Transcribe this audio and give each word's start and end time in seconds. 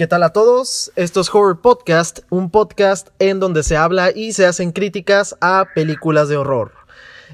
¿Qué 0.00 0.06
tal 0.06 0.22
a 0.22 0.30
todos? 0.30 0.92
Esto 0.96 1.20
es 1.20 1.28
Horror 1.28 1.60
Podcast, 1.60 2.20
un 2.30 2.50
podcast 2.50 3.08
en 3.18 3.38
donde 3.38 3.62
se 3.62 3.76
habla 3.76 4.12
y 4.14 4.32
se 4.32 4.46
hacen 4.46 4.72
críticas 4.72 5.36
a 5.42 5.66
películas 5.74 6.30
de 6.30 6.38
horror. 6.38 6.72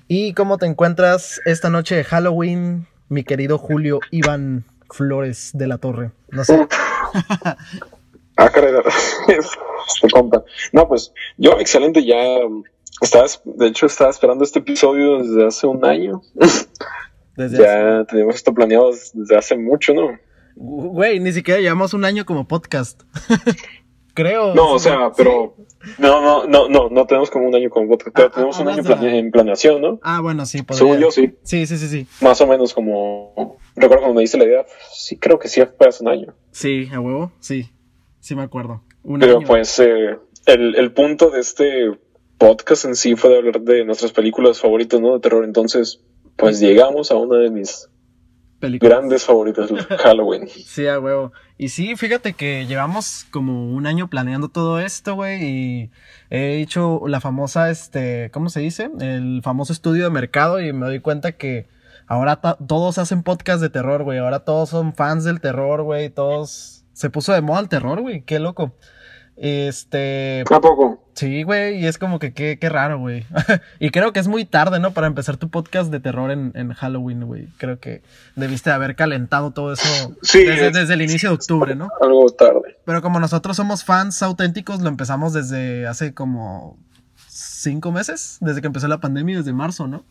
¿Y 0.09 0.35
cómo 0.35 0.59
te 0.59 0.67
encuentras 0.67 1.41
esta 1.45 1.71
noche 1.71 1.95
de 1.95 2.03
Halloween, 2.03 2.89
mi 3.09 3.23
querido 3.23 3.57
Julio 3.57 4.01
Iván 4.11 4.65
Flores 4.91 5.53
de 5.55 5.69
la 5.69 5.79
Torre? 5.79 6.11
No 6.31 6.43
sé. 6.43 6.67
ah, 8.37 8.51
caray, 8.51 8.73
se 10.01 10.11
compa. 10.11 10.43
No, 10.73 10.89
pues 10.89 11.13
yo 11.37 11.61
excelente, 11.61 12.05
ya 12.05 12.17
estás, 13.01 13.43
de 13.45 13.69
hecho 13.69 13.87
estaba 13.87 14.11
esperando 14.11 14.43
este 14.43 14.59
episodio 14.59 15.19
desde 15.19 15.47
hace 15.47 15.69
un 15.69 15.85
año. 15.85 16.21
ya 17.37 18.05
teníamos 18.07 18.35
esto 18.35 18.53
planeado 18.53 18.91
desde 19.15 19.37
hace 19.37 19.57
mucho, 19.57 19.95
¿no? 19.95 20.26
Güey, 20.57 21.21
ni 21.21 21.33
siquiera 21.33 21.61
llevamos 21.61 21.93
un 21.93 22.05
año 22.05 22.25
como 22.25 22.49
podcast. 22.49 23.03
Creo. 24.15 24.55
No, 24.55 24.73
o 24.73 24.79
sea, 24.79 25.13
pero. 25.15 25.55
No, 25.99 26.23
no, 26.23 26.47
no, 26.47 26.71
no, 26.71 26.89
no 26.89 27.07
tenemos 27.07 27.31
como 27.31 27.47
un 27.47 27.55
año 27.55 27.69
como 27.69 27.87
podcast, 27.89 28.17
pero 28.17 28.29
ah, 28.29 28.33
tenemos 28.35 28.59
ah, 28.59 28.63
un 28.63 28.69
año 28.69 29.09
en 29.09 29.31
planeación, 29.31 29.83
¿no? 29.83 30.01
Ah, 30.03 30.23
bueno, 30.23 30.47
sí. 30.47 30.61
Según 30.71 30.99
yo, 30.99 31.11
sí. 31.11 31.35
Sí, 31.43 31.67
sí, 31.67 31.77
sí, 31.77 31.89
sí. 31.89 32.07
Más 32.23 32.41
o 32.41 32.47
menos 32.47 32.73
como. 32.73 33.59
Recuerdo 33.75 34.05
cuando 34.05 34.15
me 34.15 34.23
dice 34.23 34.39
la 34.39 34.45
idea, 34.45 34.65
sí, 34.91 35.19
creo 35.19 35.39
que 35.39 35.49
sí 35.49 35.61
fue 35.77 35.89
hace 35.89 36.03
un 36.03 36.09
año. 36.09 36.35
Sí, 36.51 36.89
a 36.91 36.99
huevo, 36.99 37.31
sí. 37.41 37.71
Sí, 38.21 38.35
me 38.35 38.43
acuerdo. 38.43 38.83
pero 39.21 39.41
pues, 39.43 39.79
eh, 39.81 40.17
el, 40.47 40.75
el 40.77 40.93
punto 40.93 41.29
de 41.29 41.41
este 41.41 41.91
podcast 42.39 42.87
en 42.87 42.97
sí 42.97 43.17
fue 43.17 43.29
de 43.29 43.37
hablar 43.37 43.61
de 43.61 43.85
nuestras 43.85 44.13
películas 44.13 44.59
favoritas, 44.59 44.99
¿no? 44.99 45.13
De 45.13 45.21
terror. 45.21 45.45
Entonces, 45.45 46.01
pues 46.37 46.59
llegamos 46.59 47.11
a 47.11 47.17
una 47.17 47.37
de 47.37 47.51
mis 47.51 47.91
Grandes 48.61 49.25
favoritos, 49.25 49.71
Halloween. 50.03 50.49
sí, 50.49 50.87
a 50.87 50.99
huevo. 50.99 51.33
Y 51.59 51.69
sí, 51.69 51.97
fíjate 51.97 52.33
que 52.33 52.67
llevamos 52.67 53.27
como 53.31 53.71
un 53.73 53.87
año 53.87 54.09
planeando 54.09 54.49
todo 54.49 54.81
esto, 54.81 55.15
güey, 55.15 55.43
y 55.45 55.91
he 56.31 56.61
hecho 56.61 57.03
la 57.07 57.21
famosa, 57.21 57.71
este, 57.71 58.31
¿cómo 58.33 58.49
se 58.51 58.61
dice? 58.61 58.91
El 59.01 59.41
famoso 59.43 59.73
estudio 59.73 60.05
de 60.05 60.11
mercado 60.11 60.61
y 60.61 60.73
me 60.73 60.87
doy 60.87 61.01
cuenta 61.01 61.33
que 61.33 61.69
ahora 62.07 62.37
todos 62.41 62.99
hacen 62.99 63.23
podcast 63.23 63.61
de 63.61 63.71
terror, 63.71 64.03
güey. 64.05 64.19
Ahora 64.19 64.41
todos 64.41 64.71
son 64.71 64.95
fans 64.95 65.25
del 65.25 65.41
terror, 65.41 65.83
güey. 65.83 66.11
Todos... 66.11 66.85
Se 66.93 67.11
puso 67.11 67.33
de 67.33 67.43
moda 67.43 67.61
el 67.61 67.69
terror, 67.69 68.01
güey. 68.01 68.23
Qué 68.23 68.39
loco. 68.39 68.75
Este. 69.37 70.45
¿A 70.51 70.61
poco? 70.61 71.03
Sí, 71.15 71.43
güey, 71.45 71.81
y 71.81 71.87
es 71.87 71.99
como 71.99 72.19
que 72.19 72.33
qué, 72.33 72.59
qué 72.59 72.69
raro, 72.69 72.99
güey. 72.99 73.25
y 73.81 73.91
creo 73.91 74.13
que 74.13 74.21
es 74.21 74.29
muy 74.29 74.45
tarde, 74.45 74.81
¿no? 74.81 74.93
Para 74.93 75.07
empezar 75.07 75.37
tu 75.37 75.51
podcast 75.51 75.91
de 75.91 76.01
terror 76.01 76.31
en, 76.31 76.53
en 76.55 76.73
Halloween, 76.73 77.25
güey. 77.25 77.49
Creo 77.59 77.79
que 77.79 78.03
debiste 78.35 78.71
haber 78.71 78.97
calentado 78.97 79.51
todo 79.51 79.73
eso 79.73 80.15
desde, 80.21 80.93
el 80.93 81.03
inicio 81.03 81.31
de 81.31 81.35
octubre, 81.35 81.75
¿no? 81.75 81.89
Algo 82.01 82.27
tarde. 82.31 82.79
Pero 82.85 83.03
como 83.03 83.21
nosotros 83.21 83.57
somos 83.57 83.85
fans 83.85 84.23
auténticos, 84.23 84.81
lo 84.81 84.89
empezamos 84.89 85.33
desde 85.33 85.87
hace 85.87 86.15
como 86.15 86.79
cinco 87.29 87.93
meses, 87.93 88.39
desde 88.41 88.61
que 88.61 88.67
empezó 88.67 88.89
la 88.89 89.01
pandemia, 89.01 89.39
desde 89.39 89.53
marzo, 89.53 89.87
¿no? 89.87 90.05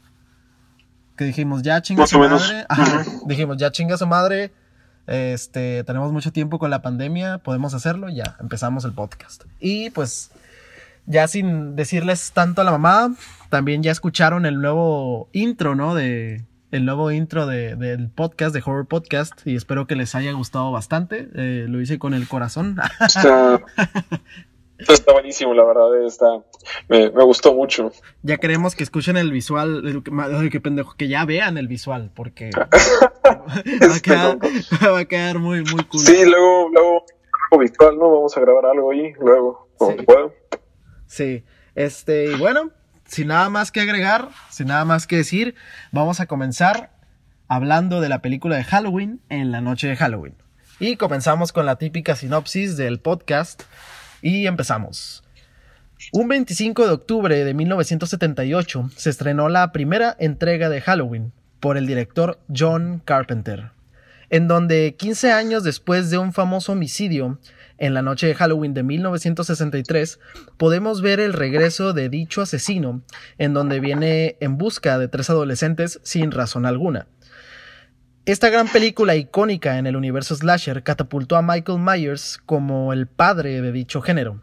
Que 1.17 1.25
dijimos, 1.25 1.61
ya 1.61 1.81
chinga 1.81 2.05
su 2.07 2.19
madre. 2.19 2.65
Ajá, 2.67 3.03
dijimos, 3.25 3.57
ya 3.57 3.71
chinga 3.71 3.97
su 3.97 4.05
madre 4.05 4.51
este, 5.07 5.83
tenemos 5.83 6.11
mucho 6.11 6.31
tiempo 6.31 6.59
con 6.59 6.69
la 6.69 6.81
pandemia, 6.81 7.37
podemos 7.39 7.73
hacerlo, 7.73 8.09
ya 8.09 8.35
empezamos 8.39 8.85
el 8.85 8.93
podcast. 8.93 9.43
Y 9.59 9.89
pues, 9.91 10.31
ya 11.05 11.27
sin 11.27 11.75
decirles 11.75 12.31
tanto 12.33 12.61
a 12.61 12.63
la 12.63 12.71
mamá, 12.71 13.15
también 13.49 13.83
ya 13.83 13.91
escucharon 13.91 14.45
el 14.45 14.59
nuevo 14.61 15.29
intro, 15.31 15.75
¿no? 15.75 15.95
De, 15.95 16.43
el 16.71 16.85
nuevo 16.85 17.11
intro 17.11 17.45
de, 17.45 17.75
del 17.75 18.09
podcast, 18.09 18.53
de 18.53 18.61
Horror 18.65 18.87
Podcast, 18.87 19.45
y 19.45 19.55
espero 19.55 19.87
que 19.87 19.95
les 19.95 20.15
haya 20.15 20.31
gustado 20.33 20.71
bastante. 20.71 21.29
Eh, 21.35 21.67
lo 21.69 21.79
hice 21.81 21.99
con 21.99 22.13
el 22.13 22.27
corazón. 22.27 22.77
Está 22.99 23.61
buenísimo, 25.11 25.53
la 25.53 25.63
verdad, 25.63 26.05
está, 26.05 26.25
me, 26.89 27.07
gustó 27.09 27.53
mucho. 27.53 27.91
Ya 28.23 28.37
queremos 28.37 28.75
que 28.75 28.83
escuchen 28.83 29.17
el 29.17 29.31
visual, 29.31 30.03
que 30.51 30.59
pendejo, 30.59 30.95
que 30.97 31.07
ya 31.07 31.25
vean 31.25 31.57
el 31.57 31.67
visual, 31.67 32.11
porque 32.13 32.49
va, 32.55 33.95
a 34.99 35.05
quedar, 35.05 35.39
muy, 35.39 35.63
muy 35.63 35.83
cool. 35.85 36.01
Sí, 36.01 36.25
luego, 36.25 36.69
luego, 36.69 37.05
visual, 37.59 37.97
¿no? 37.97 38.11
Vamos 38.11 38.35
a 38.35 38.41
grabar 38.41 38.65
algo 38.65 38.91
ahí, 38.91 39.13
luego, 39.19 39.69
como 39.77 39.91
sí. 39.91 40.05
Sí, 41.07 41.43
este, 41.75 42.25
y 42.31 42.35
bueno, 42.35 42.71
sin 43.05 43.27
nada 43.27 43.49
más 43.49 43.71
que 43.71 43.81
agregar, 43.81 44.29
sin 44.49 44.67
nada 44.67 44.83
más 44.83 45.07
que 45.07 45.17
decir, 45.17 45.55
vamos 45.91 46.19
a 46.19 46.25
comenzar 46.25 46.91
hablando 47.47 48.01
de 48.01 48.09
la 48.09 48.21
película 48.21 48.57
de 48.57 48.63
Halloween 48.63 49.21
en 49.29 49.51
la 49.51 49.61
noche 49.61 49.87
de 49.87 49.95
Halloween. 49.95 50.35
Y 50.79 50.97
comenzamos 50.97 51.53
con 51.53 51.65
la 51.65 51.77
típica 51.77 52.15
sinopsis 52.15 52.75
del 52.75 52.99
podcast 52.99 53.63
y 54.25 54.47
empezamos. 54.47 55.23
Un 56.11 56.27
25 56.27 56.87
de 56.87 56.91
octubre 56.91 57.45
de 57.45 57.53
1978 57.53 58.89
se 58.95 59.11
estrenó 59.11 59.49
la 59.49 59.71
primera 59.71 60.17
entrega 60.19 60.67
de 60.67 60.81
Halloween 60.81 61.31
por 61.59 61.77
el 61.77 61.85
director 61.85 62.39
John 62.53 63.03
Carpenter, 63.05 63.69
en 64.31 64.47
donde 64.47 64.95
15 64.97 65.31
años 65.31 65.63
después 65.63 66.09
de 66.09 66.17
un 66.17 66.33
famoso 66.33 66.71
homicidio, 66.71 67.37
en 67.77 67.93
la 67.93 68.01
noche 68.01 68.25
de 68.25 68.33
Halloween 68.33 68.73
de 68.73 68.81
1963, 68.81 70.19
podemos 70.57 71.03
ver 71.03 71.19
el 71.19 71.33
regreso 71.33 71.93
de 71.93 72.09
dicho 72.09 72.41
asesino, 72.41 73.03
en 73.37 73.53
donde 73.53 73.79
viene 73.79 74.37
en 74.39 74.57
busca 74.57 74.97
de 74.97 75.07
tres 75.07 75.29
adolescentes 75.29 75.99
sin 76.01 76.31
razón 76.31 76.65
alguna. 76.65 77.05
Esta 78.25 78.49
gran 78.49 78.67
película 78.67 79.15
icónica 79.15 79.77
en 79.77 79.85
el 79.85 79.95
universo 79.95 80.35
slasher 80.35 80.81
catapultó 80.81 81.35
a 81.35 81.43
Michael 81.43 81.77
Myers 81.77 82.39
como 82.47 82.91
el 82.91 83.05
padre 83.05 83.61
de 83.61 83.71
dicho 83.71 84.01
género, 84.01 84.41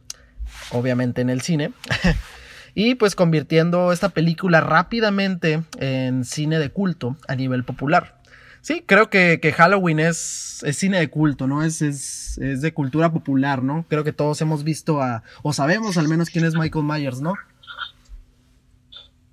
obviamente 0.70 1.20
en 1.20 1.30
el 1.30 1.40
cine, 1.40 1.72
y 2.76 2.94
pues 2.94 3.16
convirtiendo 3.16 3.90
esta 3.90 4.10
película 4.10 4.60
rápidamente 4.60 5.64
en 5.80 6.24
cine 6.24 6.60
de 6.60 6.70
culto 6.70 7.16
a 7.26 7.34
nivel 7.34 7.64
popular. 7.64 8.22
Sí, 8.60 8.84
creo 8.86 9.10
que, 9.10 9.52
Halloween 9.56 9.98
es, 9.98 10.64
cine 10.74 11.00
de 11.00 11.10
culto, 11.10 11.48
¿no? 11.48 11.64
Es, 11.64 11.82
es, 11.82 12.38
es, 12.38 12.60
de 12.62 12.72
cultura 12.72 13.12
popular, 13.12 13.64
¿no? 13.64 13.84
Creo 13.88 14.04
que 14.04 14.12
todos 14.12 14.40
hemos 14.42 14.62
visto 14.62 15.02
a, 15.02 15.24
o 15.42 15.52
sabemos 15.52 15.98
al 15.98 16.06
menos 16.06 16.30
quién 16.30 16.44
es 16.44 16.54
Michael 16.54 16.84
Myers, 16.84 17.20
¿no? 17.20 17.34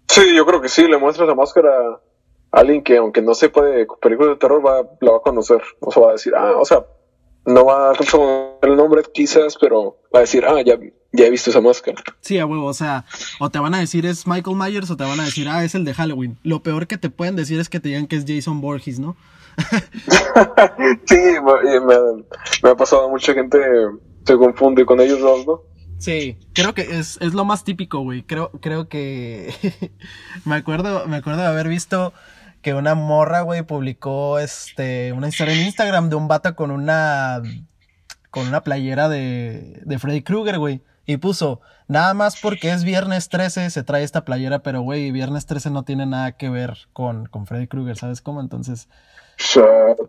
Sí, 0.08 0.36
yo 0.36 0.44
creo 0.48 0.60
que 0.60 0.70
sí, 0.70 0.88
le 0.88 0.98
muestras 0.98 1.28
la 1.28 1.36
máscara 1.36 1.70
alguien 2.52 2.84
que 2.84 2.98
aunque 2.98 3.22
no 3.22 3.34
sepa 3.34 3.64
de 3.64 3.88
películas 4.02 4.32
de 4.32 4.38
terror 4.38 4.66
va, 4.66 4.82
la 5.02 5.12
va 5.12 5.18
a 5.18 5.22
conocer, 5.22 5.62
o 5.80 5.92
sea, 5.92 6.04
va 6.04 6.10
a 6.10 6.14
decir, 6.14 6.34
ah, 6.36 6.54
o 6.58 6.66
sea, 6.66 6.86
no 7.46 7.66
va 7.66 7.92
a 7.92 7.96
conocer 7.96 8.22
el 8.62 8.76
nombre 8.76 9.04
quizás, 9.14 9.58
pero 9.60 9.98
va 10.14 10.20
a 10.20 10.22
decir, 10.22 10.46
ah, 10.46 10.62
ya, 10.62 10.78
ya 11.12 11.26
he 11.26 11.30
visto 11.30 11.50
esa 11.50 11.62
máscara. 11.62 12.02
Sí, 12.22 12.38
a 12.40 12.46
huevo, 12.46 12.66
o 12.66 12.74
sea, 12.74 13.06
o 13.40 13.50
te 13.50 13.60
van 13.60 13.74
a 13.74 13.80
decir 13.80 14.06
es 14.06 14.28
Michael 14.28 14.56
Myers 14.58 14.90
o 14.90 14.98
te 14.98 15.04
van 15.04 15.20
a 15.20 15.26
decir, 15.26 15.48
ah, 15.48 15.64
es 15.64 15.76
el 15.76 15.86
de 15.86 15.94
Halloween. 15.94 16.38
Lo 16.44 16.64
peor 16.64 16.88
que 16.88 16.98
te 16.98 17.10
pueden 17.10 17.36
decir 17.36 17.60
es 17.60 17.70
que 17.70 17.80
te 17.80 17.90
digan 17.90 18.08
que 18.08 18.16
es 18.16 18.26
Jason 18.28 18.62
Borges, 18.62 19.00
¿no? 19.00 19.16
sí, 21.06 21.18
me, 21.18 21.80
me, 22.64 22.70
ha 22.70 22.76
pasado, 22.76 23.10
mucha 23.10 23.34
gente 23.34 23.60
se 24.26 24.38
confunde 24.38 24.86
con 24.86 25.02
ellos 25.02 25.20
dos, 25.20 25.46
¿no? 25.46 25.62
Sí, 25.98 26.38
creo 26.54 26.74
que 26.74 26.84
es, 26.84 27.18
es 27.20 27.34
lo 27.34 27.44
más 27.44 27.66
típico, 27.66 28.00
güey. 28.00 28.24
Creo, 28.24 28.52
creo 28.62 28.88
que 28.88 29.54
me 30.46 30.56
acuerdo, 30.56 31.06
me 31.08 31.18
acuerdo 31.18 31.42
de 31.42 31.48
haber 31.48 31.68
visto 31.68 32.14
que 32.62 32.74
una 32.74 32.96
morra, 32.96 33.42
güey, 33.42 33.64
publicó 33.64 34.40
este, 34.40 35.14
una 35.14 35.28
historia 35.28 35.54
en 35.54 35.66
Instagram 35.66 36.10
de 36.10 36.16
un 36.16 36.28
vato 36.28 36.56
con 36.56 36.72
una, 36.72 37.42
con 38.30 38.48
una 38.48 38.64
playera 38.64 39.10
de, 39.10 39.82
de 39.86 40.00
Freddy 40.00 40.22
Krueger, 40.22 40.60
güey. 40.60 40.82
Y 41.06 41.18
puso, 41.18 41.60
nada 41.88 42.14
más 42.14 42.40
porque 42.40 42.72
es 42.72 42.84
viernes 42.84 43.30
13 43.30 43.72
se 43.72 43.84
trae 43.84 44.04
esta 44.04 44.26
playera, 44.26 44.60
pero 44.60 44.82
güey, 44.82 45.12
viernes 45.12 45.48
13 45.48 45.72
no 45.72 45.84
tiene 45.84 46.06
nada 46.06 46.34
que 46.34 46.50
ver 46.50 46.78
con, 46.94 47.26
con 47.26 47.48
Freddy 47.48 47.68
Krueger, 47.68 47.98
¿sabes 47.98 48.22
cómo? 48.22 48.42
Entonces, 48.42 48.88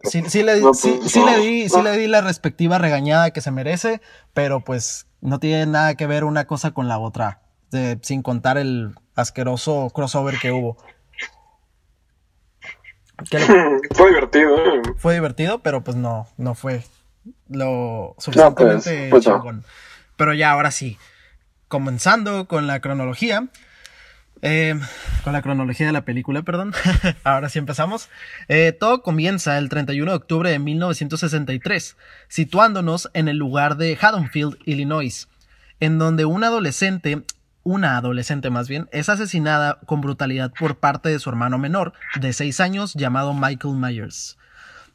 sí, 0.05 0.23
sí, 0.29 0.43
le, 0.43 0.61
sí, 0.75 1.01
sí, 1.07 1.25
le 1.25 1.39
di, 1.39 1.69
sí 1.69 1.83
le 1.83 1.97
di 1.97 2.07
la 2.07 2.21
respectiva 2.21 2.79
regañada 2.79 3.31
que 3.31 3.41
se 3.41 3.51
merece, 3.51 4.03
pero 4.35 4.63
pues 4.63 5.07
no 5.21 5.39
tiene 5.39 5.67
nada 5.67 5.95
que 5.95 6.07
ver 6.07 6.25
una 6.25 6.47
cosa 6.47 6.73
con 6.73 6.89
la 6.89 6.99
otra, 6.99 7.41
de, 7.71 7.99
sin 8.03 8.23
contar 8.23 8.59
el 8.59 8.95
asqueroso 9.15 9.89
crossover 9.95 10.39
que 10.39 10.53
hubo. 10.53 10.77
fue 13.95 14.09
divertido. 14.09 14.57
¿eh? 14.57 14.83
Fue 14.97 15.15
divertido, 15.15 15.61
pero 15.61 15.83
pues 15.83 15.97
no, 15.97 16.27
no 16.37 16.55
fue 16.55 16.83
lo 17.49 18.15
suficientemente 18.19 19.09
pues, 19.11 19.27
pues 19.27 19.57
Pero 20.17 20.35
ya, 20.35 20.53
ahora 20.53 20.71
sí. 20.71 20.99
Comenzando 21.69 22.47
con 22.47 22.67
la 22.67 22.81
cronología. 22.81 23.49
Eh, 24.43 24.75
con 25.23 25.35
la 25.35 25.43
cronología 25.43 25.87
de 25.87 25.93
la 25.93 26.05
película, 26.05 26.43
perdón. 26.43 26.73
ahora 27.25 27.49
sí 27.49 27.59
empezamos. 27.59 28.09
Eh, 28.49 28.73
todo 28.73 29.03
comienza 29.03 29.59
el 29.59 29.69
31 29.69 30.11
de 30.11 30.17
octubre 30.17 30.51
de 30.51 30.59
1963, 30.59 31.97
situándonos 32.29 33.11
en 33.13 33.29
el 33.29 33.37
lugar 33.37 33.77
de 33.77 33.99
Haddonfield, 34.01 34.57
Illinois, 34.65 35.29
en 35.79 35.99
donde 35.99 36.25
un 36.25 36.43
adolescente 36.43 37.23
una 37.63 37.97
adolescente 37.97 38.51
más 38.51 38.69
bien, 38.69 38.89
es 38.93 39.09
asesinada 39.09 39.79
con 39.87 40.01
brutalidad 40.01 40.53
por 40.59 40.79
parte 40.79 41.09
de 41.09 41.19
su 41.19 41.29
hermano 41.29 41.59
menor, 41.59 41.93
de 42.21 42.33
6 42.33 42.61
años, 42.61 42.95
llamado 42.95 43.35
Michael 43.35 43.75
Myers. 43.75 44.37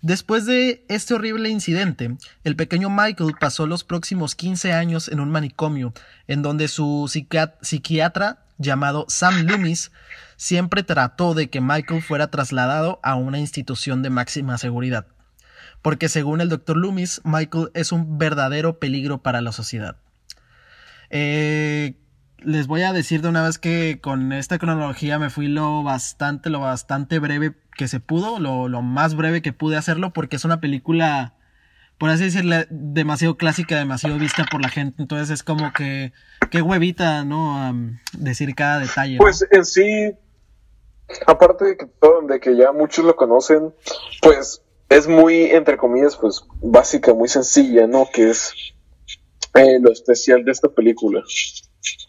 Después 0.02 0.46
de 0.46 0.86
este 0.88 1.16
horrible 1.16 1.50
incidente, 1.50 2.16
el 2.44 2.56
pequeño 2.56 2.90
Michael 2.90 3.36
pasó 3.40 3.66
los 3.66 3.84
próximos 3.84 4.36
15 4.36 4.74
años 4.74 5.08
en 5.08 5.20
un 5.20 5.32
manicomio, 5.32 5.94
en 6.28 6.42
donde 6.42 6.68
su 6.68 7.10
psiquiatra 7.62 8.46
llamado 8.58 9.06
Sam 9.10 9.46
Loomis 9.46 9.92
siempre 10.38 10.84
trató 10.84 11.34
de 11.34 11.50
que 11.50 11.62
Michael 11.62 12.02
fuera 12.02 12.28
trasladado 12.28 13.00
a 13.04 13.16
una 13.16 13.40
institución 13.40 14.04
de 14.04 14.10
máxima 14.10 14.58
seguridad, 14.58 15.08
porque 15.82 16.10
según 16.10 16.42
el 16.42 16.50
doctor 16.50 16.78
Loomis, 16.78 17.22
Michael 17.24 17.72
es 17.74 17.92
un 17.92 18.18
verdadero 18.18 18.80
peligro 18.80 19.24
para 19.24 19.42
la 19.42 19.52
sociedad. 19.52 19.98
Eh, 21.10 21.96
les 22.46 22.68
voy 22.68 22.84
a 22.84 22.94
decir 22.94 23.22
de 23.22 23.30
una 23.30 23.44
vez 23.44 23.58
que 23.58 24.00
con 24.02 24.32
esta 24.32 24.58
cronología 24.58 25.20
me 25.20 25.30
fui 25.30 25.48
lo 25.48 25.84
bastante, 25.84 26.50
lo 26.50 26.60
bastante 26.60 27.20
breve 27.20 27.54
que 27.78 27.88
se 27.88 28.00
pudo, 28.00 28.40
lo, 28.40 28.82
más 28.82 29.16
breve 29.16 29.42
que 29.42 29.54
pude 29.54 29.78
hacerlo, 29.78 30.14
porque 30.14 30.38
es 30.38 30.46
una 30.46 30.62
película, 30.62 31.36
por 31.98 32.10
así 32.10 32.26
decirlo, 32.26 32.56
demasiado 32.70 33.36
clásica, 33.36 33.78
demasiado 33.78 34.18
vista 34.18 34.46
por 34.50 34.62
la 34.62 34.70
gente. 34.70 35.02
Entonces 35.02 35.30
es 35.30 35.44
como 35.44 35.74
que, 35.74 36.14
qué 36.52 36.62
huevita, 36.62 37.26
¿no? 37.26 37.74
decir 38.14 38.56
cada 38.56 38.80
detalle. 38.80 39.18
Pues 39.18 39.46
en 39.52 39.66
sí, 39.66 40.16
aparte 41.28 41.66
de 41.66 41.78
que, 41.78 41.88
de 42.28 42.40
que 42.40 42.56
ya 42.56 42.72
muchos 42.72 43.04
lo 43.04 43.16
conocen, 43.16 43.74
pues 44.22 44.62
es 44.90 45.08
muy, 45.08 45.46
entre 45.46 45.78
comillas, 45.78 46.16
pues 46.16 46.46
básica, 46.62 47.14
muy 47.14 47.28
sencilla, 47.28 47.88
¿no? 47.88 48.08
Que 48.14 48.30
es 48.30 48.54
eh, 49.56 49.80
lo 49.82 49.92
especial 49.92 50.46
de 50.46 50.52
esta 50.52 50.70
película. 50.70 51.24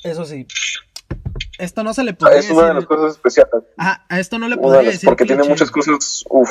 Eso 0.03 0.25
sí. 0.25 0.47
Esto 1.59 1.85
no 1.85 1.95
se 1.95 2.05
le 2.05 2.15
podría 2.15 2.37
decir. 2.37 2.53
Es 2.53 2.57
una 2.57 2.69
de 2.69 2.75
las 2.75 2.87
cosas 2.87 3.13
especiales. 3.13 3.65
Ajá, 3.77 4.05
a 4.09 4.21
esto 4.21 4.39
no 4.39 4.49
le 4.49 4.57
podría 4.57 4.91
decir. 4.91 5.09
Porque 5.09 5.25
tiene 5.25 5.45
muchas 5.45 5.71
cosas. 5.71 6.25
Uf. 6.29 6.51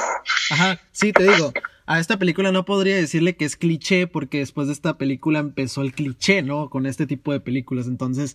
Ajá, 0.51 0.79
sí, 0.91 1.11
te 1.13 1.23
digo. 1.23 1.53
A 1.85 1.99
esta 1.99 2.17
película 2.17 2.51
no 2.51 2.65
podría 2.65 2.95
decirle 2.95 3.35
que 3.35 3.45
es 3.45 3.55
cliché, 3.55 4.07
porque 4.07 4.39
después 4.39 4.67
de 4.67 4.73
esta 4.73 4.97
película 4.97 5.39
empezó 5.39 5.81
el 5.81 5.93
cliché, 5.93 6.41
¿no? 6.41 6.69
Con 6.69 6.87
este 6.87 7.05
tipo 7.05 7.31
de 7.31 7.39
películas. 7.39 7.85
Entonces, 7.85 8.33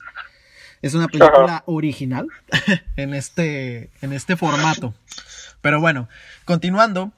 es 0.82 0.94
una 0.94 1.08
película 1.08 1.64
original 1.66 2.28
en 2.96 3.14
este, 3.14 3.90
en 4.00 4.12
este 4.12 4.36
formato. 4.36 4.94
Pero 5.60 5.80
bueno, 5.80 6.08
continuando. 6.44 7.12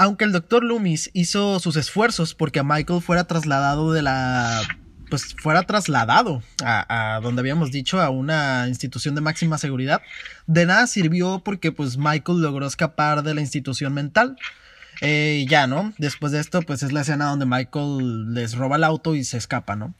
Aunque 0.00 0.24
el 0.24 0.30
Dr. 0.30 0.62
Loomis 0.62 1.10
hizo 1.12 1.58
sus 1.58 1.76
esfuerzos 1.76 2.34
porque 2.34 2.60
a 2.60 2.62
Michael 2.62 3.02
fuera 3.02 3.24
trasladado 3.24 3.92
de 3.92 4.02
la 4.02 4.60
pues 5.08 5.34
fuera 5.34 5.62
trasladado 5.64 6.42
a, 6.64 7.20
donde 7.22 7.40
habíamos 7.40 7.70
dicho, 7.70 8.00
a 8.00 8.10
una 8.10 8.66
institución 8.68 9.14
de 9.14 9.20
máxima 9.20 9.58
seguridad. 9.58 10.02
De 10.46 10.66
nada 10.66 10.86
sirvió 10.86 11.42
porque 11.44 11.72
pues 11.72 11.96
Michael 11.96 12.40
logró 12.40 12.66
escapar 12.66 13.22
de 13.22 13.34
la 13.34 13.40
institución 13.40 13.94
mental. 13.94 14.36
Eh, 15.00 15.46
ya, 15.48 15.66
¿no? 15.66 15.92
Después 15.98 16.32
de 16.32 16.40
esto, 16.40 16.62
pues 16.62 16.82
es 16.82 16.92
la 16.92 17.02
escena 17.02 17.26
donde 17.26 17.46
Michael 17.46 18.34
les 18.34 18.56
roba 18.56 18.76
el 18.76 18.84
auto 18.84 19.14
y 19.14 19.22
se 19.24 19.36
escapa, 19.36 19.76
¿no? 19.76 19.94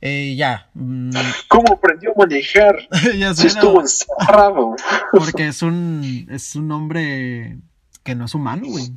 Eh, 0.00 0.34
ya. 0.36 0.70
Mm. 0.74 1.10
¿Cómo 1.48 1.74
aprendió 1.74 2.12
a 2.12 2.18
manejar? 2.18 2.88
ya 3.18 3.34
sé, 3.34 3.48
estuvo 3.48 3.80
encerrado. 3.80 4.76
Porque 5.12 5.48
es 5.48 5.62
un, 5.62 6.26
es 6.30 6.56
un 6.56 6.72
hombre 6.72 7.58
que 8.02 8.14
no 8.14 8.24
es 8.24 8.34
humano, 8.34 8.62
güey. 8.66 8.92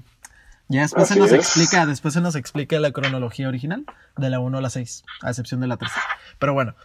Ya 0.74 0.82
después 0.82 1.08
se 1.08 1.20
nos 1.20 1.32
explica, 1.32 1.86
después 1.86 2.16
se 2.16 2.22
nos 2.22 2.36
explica 2.36 2.80
la 2.80 2.92
cronología 2.92 3.48
original 3.48 3.86
de 4.18 4.30
la 4.32 4.40
1 4.40 4.58
a 4.58 4.62
la 4.62 4.72
6, 4.72 5.04
a 5.22 5.30
excepción 5.30 5.62
de 5.62 5.68
la 5.68 5.78
3. 5.78 5.92
Pero 6.40 6.56
bueno, 6.56 6.76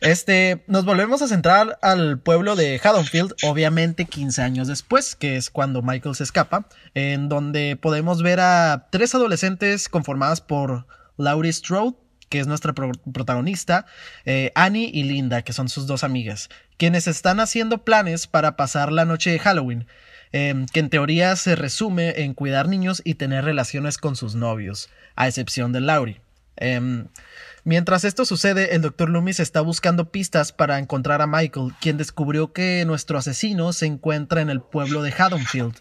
este, 0.00 0.64
nos 0.66 0.84
volvemos 0.84 1.22
a 1.22 1.28
centrar 1.28 1.78
al 1.80 2.18
pueblo 2.18 2.56
de 2.56 2.78
Haddonfield, 2.78 3.32
obviamente 3.44 4.04
15 4.04 4.42
años 4.42 4.68
después, 4.68 5.16
que 5.16 5.38
es 5.38 5.48
cuando 5.48 5.80
Michael 5.80 6.14
se 6.14 6.24
escapa, 6.24 6.66
en 6.92 7.30
donde 7.30 7.78
podemos 7.80 8.22
ver 8.22 8.38
a 8.40 8.88
tres 8.90 9.14
adolescentes 9.14 9.88
conformadas 9.88 10.42
por 10.42 10.86
Laurie 11.16 11.54
Strode, 11.54 11.94
que 12.28 12.38
es 12.38 12.46
nuestra 12.46 12.74
protagonista, 12.74 13.86
eh, 14.26 14.52
Annie 14.54 14.90
y 14.92 15.04
Linda, 15.04 15.40
que 15.40 15.54
son 15.54 15.70
sus 15.70 15.86
dos 15.86 16.04
amigas, 16.04 16.50
quienes 16.76 17.06
están 17.06 17.40
haciendo 17.40 17.82
planes 17.82 18.26
para 18.26 18.56
pasar 18.56 18.92
la 18.92 19.06
noche 19.06 19.30
de 19.30 19.38
Halloween. 19.38 19.86
Em, 20.32 20.64
que 20.64 20.80
en 20.80 20.88
teoría 20.88 21.36
se 21.36 21.56
resume 21.56 22.22
en 22.22 22.32
cuidar 22.32 22.66
niños 22.66 23.02
y 23.04 23.14
tener 23.14 23.44
relaciones 23.44 23.98
con 23.98 24.16
sus 24.16 24.34
novios, 24.34 24.88
a 25.14 25.28
excepción 25.28 25.72
de 25.72 25.80
Laurie. 25.82 26.22
Em, 26.56 27.08
mientras 27.64 28.04
esto 28.04 28.24
sucede, 28.24 28.74
el 28.74 28.80
Dr. 28.80 29.10
Loomis 29.10 29.40
está 29.40 29.60
buscando 29.60 30.10
pistas 30.10 30.52
para 30.52 30.78
encontrar 30.78 31.20
a 31.20 31.26
Michael, 31.26 31.72
quien 31.80 31.98
descubrió 31.98 32.54
que 32.54 32.84
nuestro 32.86 33.18
asesino 33.18 33.74
se 33.74 33.84
encuentra 33.84 34.40
en 34.40 34.48
el 34.48 34.62
pueblo 34.62 35.02
de 35.02 35.12
Haddonfield. 35.12 35.74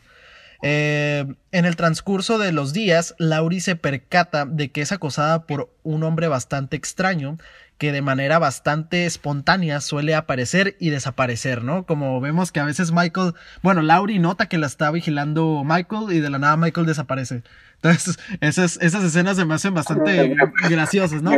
Em, 0.64 1.38
en 1.52 1.66
el 1.66 1.76
transcurso 1.76 2.38
de 2.38 2.52
los 2.52 2.74
días, 2.74 3.16
Laurie 3.18 3.62
se 3.62 3.76
percata 3.76 4.46
de 4.46 4.70
que 4.70 4.82
es 4.82 4.92
acosada 4.92 5.48
por 5.48 5.74
un 5.82 6.04
hombre 6.04 6.28
bastante 6.28 6.76
extraño 6.76 7.38
que 7.82 7.92
de 7.92 8.04
manera 8.04 8.38
bastante 8.38 9.08
espontánea 9.08 9.82
suele 9.82 10.14
aparecer 10.14 10.76
y 10.80 10.92
desaparecer, 10.92 11.64
¿no? 11.64 11.88
Como 11.88 12.22
vemos 12.22 12.52
que 12.52 12.60
a 12.60 12.66
veces 12.66 12.92
Michael, 12.92 13.34
bueno, 13.64 13.82
Laurie 13.82 14.20
nota 14.20 14.46
que 14.46 14.60
la 14.60 14.68
está 14.68 14.92
vigilando 14.92 15.64
Michael 15.66 16.12
y 16.12 16.20
de 16.20 16.30
la 16.30 16.38
nada 16.38 16.58
Michael 16.58 16.86
desaparece. 16.86 17.42
Entonces, 17.82 18.20
esas, 18.40 18.78
esas 18.84 19.04
escenas 19.04 19.36
se 19.36 19.46
me 19.46 19.56
hacen 19.56 19.74
bastante 19.74 20.36
graciosas, 20.70 21.24
¿no? 21.24 21.32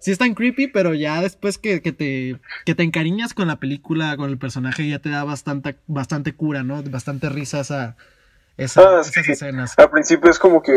Sí 0.00 0.12
están 0.12 0.34
creepy, 0.34 0.68
pero 0.68 0.94
ya 0.94 1.20
después 1.22 1.58
que, 1.58 1.80
te, 1.80 2.38
que 2.64 2.74
te 2.76 2.82
encariñas 2.84 3.34
con 3.34 3.48
la 3.48 3.56
película, 3.56 4.16
con 4.16 4.30
el 4.30 4.38
personaje, 4.38 4.88
ya 4.88 5.00
te 5.00 5.08
da 5.08 5.24
bastante, 5.24 5.76
bastante 5.88 6.36
cura, 6.36 6.62
¿no? 6.62 6.84
Bastante 6.84 7.30
risa 7.30 7.62
esa, 7.62 7.96
esa 8.56 8.80
ah, 8.80 9.00
esas 9.00 9.28
escenas. 9.28 9.76
Al 9.76 9.90
principio 9.90 10.30
es 10.30 10.38
como 10.38 10.62
que, 10.62 10.70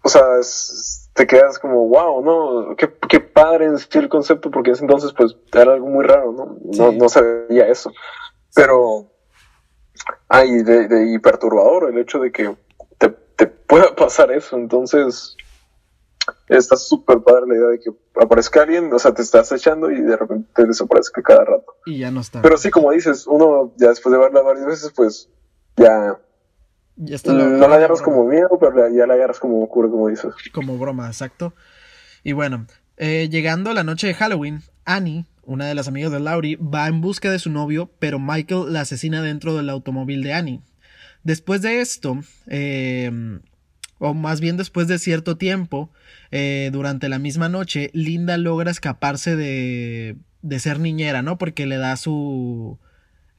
o 0.00 0.08
sea, 0.08 0.22
es 0.40 1.07
te 1.18 1.26
quedas 1.26 1.58
como, 1.58 1.88
wow, 1.88 2.24
¿no? 2.24 2.76
Qué, 2.76 2.88
qué 3.08 3.18
padre 3.18 3.66
es 3.74 3.88
el 3.96 4.08
concepto, 4.08 4.52
porque 4.52 4.70
ese 4.70 4.84
entonces, 4.84 5.12
pues, 5.12 5.34
era 5.52 5.72
algo 5.72 5.88
muy 5.88 6.04
raro, 6.04 6.30
¿no? 6.30 6.56
No, 6.62 6.92
no 6.92 7.08
se 7.08 7.20
veía 7.20 7.66
eso. 7.66 7.90
Pero, 8.54 9.10
ay, 10.28 10.62
de, 10.62 10.86
de, 10.86 11.12
y 11.12 11.18
perturbador 11.18 11.90
el 11.90 11.98
hecho 11.98 12.20
de 12.20 12.30
que 12.30 12.56
te, 12.98 13.08
te 13.34 13.48
pueda 13.48 13.96
pasar 13.96 14.30
eso. 14.30 14.56
Entonces, 14.56 15.36
está 16.46 16.76
súper 16.76 17.18
padre 17.18 17.48
la 17.48 17.54
idea 17.56 17.68
de 17.70 17.80
que 17.80 17.90
aparezca 18.14 18.62
alguien, 18.62 18.92
o 18.92 18.98
sea, 19.00 19.12
te 19.12 19.22
estás 19.22 19.50
echando 19.50 19.90
y 19.90 20.00
de 20.00 20.16
repente 20.16 20.48
te 20.54 20.66
desaparezca 20.66 21.20
cada 21.20 21.44
rato. 21.44 21.74
Y 21.84 21.98
ya 21.98 22.12
no 22.12 22.20
está. 22.20 22.42
Pero 22.42 22.56
sí, 22.58 22.70
como 22.70 22.92
dices, 22.92 23.26
uno 23.26 23.74
ya 23.76 23.88
después 23.88 24.12
de 24.12 24.20
verla 24.20 24.42
varias 24.42 24.66
veces, 24.66 24.92
pues, 24.94 25.28
ya 25.76 26.16
no 26.98 27.68
la 27.68 27.76
agarras 27.76 28.02
como 28.02 28.24
miedo, 28.24 28.58
pero 28.58 28.88
ya 28.88 29.06
la 29.06 29.14
agarras 29.14 29.38
como 29.38 29.66
cura, 29.68 29.88
como 29.88 30.08
dices. 30.08 30.34
Como 30.52 30.76
broma, 30.78 31.06
exacto. 31.06 31.54
Y 32.24 32.32
bueno, 32.32 32.66
eh, 32.96 33.28
llegando 33.30 33.70
a 33.70 33.74
la 33.74 33.84
noche 33.84 34.08
de 34.08 34.14
Halloween, 34.14 34.62
Annie, 34.84 35.26
una 35.44 35.66
de 35.66 35.74
las 35.74 35.88
amigas 35.88 36.10
de 36.10 36.20
Laurie, 36.20 36.56
va 36.56 36.88
en 36.88 37.00
busca 37.00 37.30
de 37.30 37.38
su 37.38 37.50
novio, 37.50 37.90
pero 37.98 38.18
Michael 38.18 38.72
la 38.72 38.80
asesina 38.80 39.22
dentro 39.22 39.56
del 39.56 39.70
automóvil 39.70 40.22
de 40.22 40.32
Annie. 40.32 40.60
Después 41.22 41.62
de 41.62 41.80
esto, 41.80 42.18
eh, 42.48 43.40
o 43.98 44.14
más 44.14 44.40
bien 44.40 44.56
después 44.56 44.88
de 44.88 44.98
cierto 44.98 45.36
tiempo, 45.36 45.90
eh, 46.30 46.70
durante 46.72 47.08
la 47.08 47.18
misma 47.18 47.48
noche, 47.48 47.90
Linda 47.92 48.36
logra 48.36 48.70
escaparse 48.70 49.36
de, 49.36 50.16
de 50.42 50.58
ser 50.58 50.80
niñera, 50.80 51.22
¿no? 51.22 51.38
Porque 51.38 51.66
le 51.66 51.76
da 51.76 51.96
su 51.96 52.78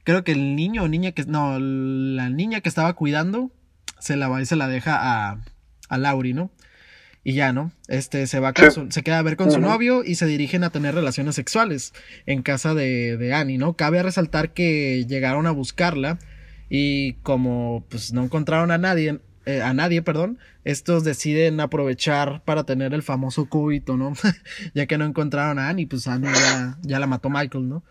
creo 0.04 0.24
que 0.24 0.32
el 0.32 0.56
niño 0.56 0.84
o 0.84 0.88
niña 0.88 1.12
que, 1.12 1.24
no, 1.24 1.58
la 1.58 2.30
niña 2.30 2.60
que 2.60 2.68
estaba 2.68 2.94
cuidando, 2.94 3.50
se 3.98 4.16
la 4.16 4.28
va 4.28 4.40
y 4.40 4.46
se 4.46 4.56
la 4.56 4.68
deja 4.68 4.98
a, 5.00 5.40
a 5.88 5.98
Lauri, 5.98 6.32
¿no? 6.32 6.50
Y 7.22 7.34
ya, 7.34 7.52
¿no? 7.52 7.70
Este 7.88 8.26
se 8.26 8.40
va 8.40 8.54
se 8.88 9.02
queda 9.02 9.18
a 9.18 9.22
ver 9.22 9.36
con 9.36 9.50
su 9.50 9.60
novio 9.60 10.02
y 10.04 10.14
se 10.14 10.24
dirigen 10.24 10.64
a 10.64 10.70
tener 10.70 10.94
relaciones 10.94 11.34
sexuales 11.34 11.92
en 12.24 12.40
casa 12.42 12.72
de, 12.72 13.18
de 13.18 13.34
Annie, 13.34 13.58
¿no? 13.58 13.76
Cabe 13.76 14.02
resaltar 14.02 14.54
que 14.54 15.04
llegaron 15.06 15.46
a 15.46 15.50
buscarla 15.50 16.18
y 16.70 17.14
como 17.22 17.84
pues 17.90 18.14
no 18.14 18.22
encontraron 18.22 18.70
a 18.70 18.78
nadie, 18.78 19.20
eh, 19.44 19.60
a 19.60 19.74
nadie, 19.74 20.00
perdón, 20.00 20.38
estos 20.64 21.04
deciden 21.04 21.60
aprovechar 21.60 22.42
para 22.44 22.64
tener 22.64 22.94
el 22.94 23.02
famoso 23.02 23.50
cubito, 23.50 23.98
¿no? 23.98 24.14
ya 24.74 24.86
que 24.86 24.96
no 24.96 25.04
encontraron 25.04 25.58
a 25.58 25.68
Annie, 25.68 25.86
pues 25.86 26.06
Annie 26.06 26.32
ya, 26.32 26.78
ya 26.80 26.98
la 26.98 27.06
mató 27.06 27.28
Michael, 27.28 27.68
¿no? 27.68 27.84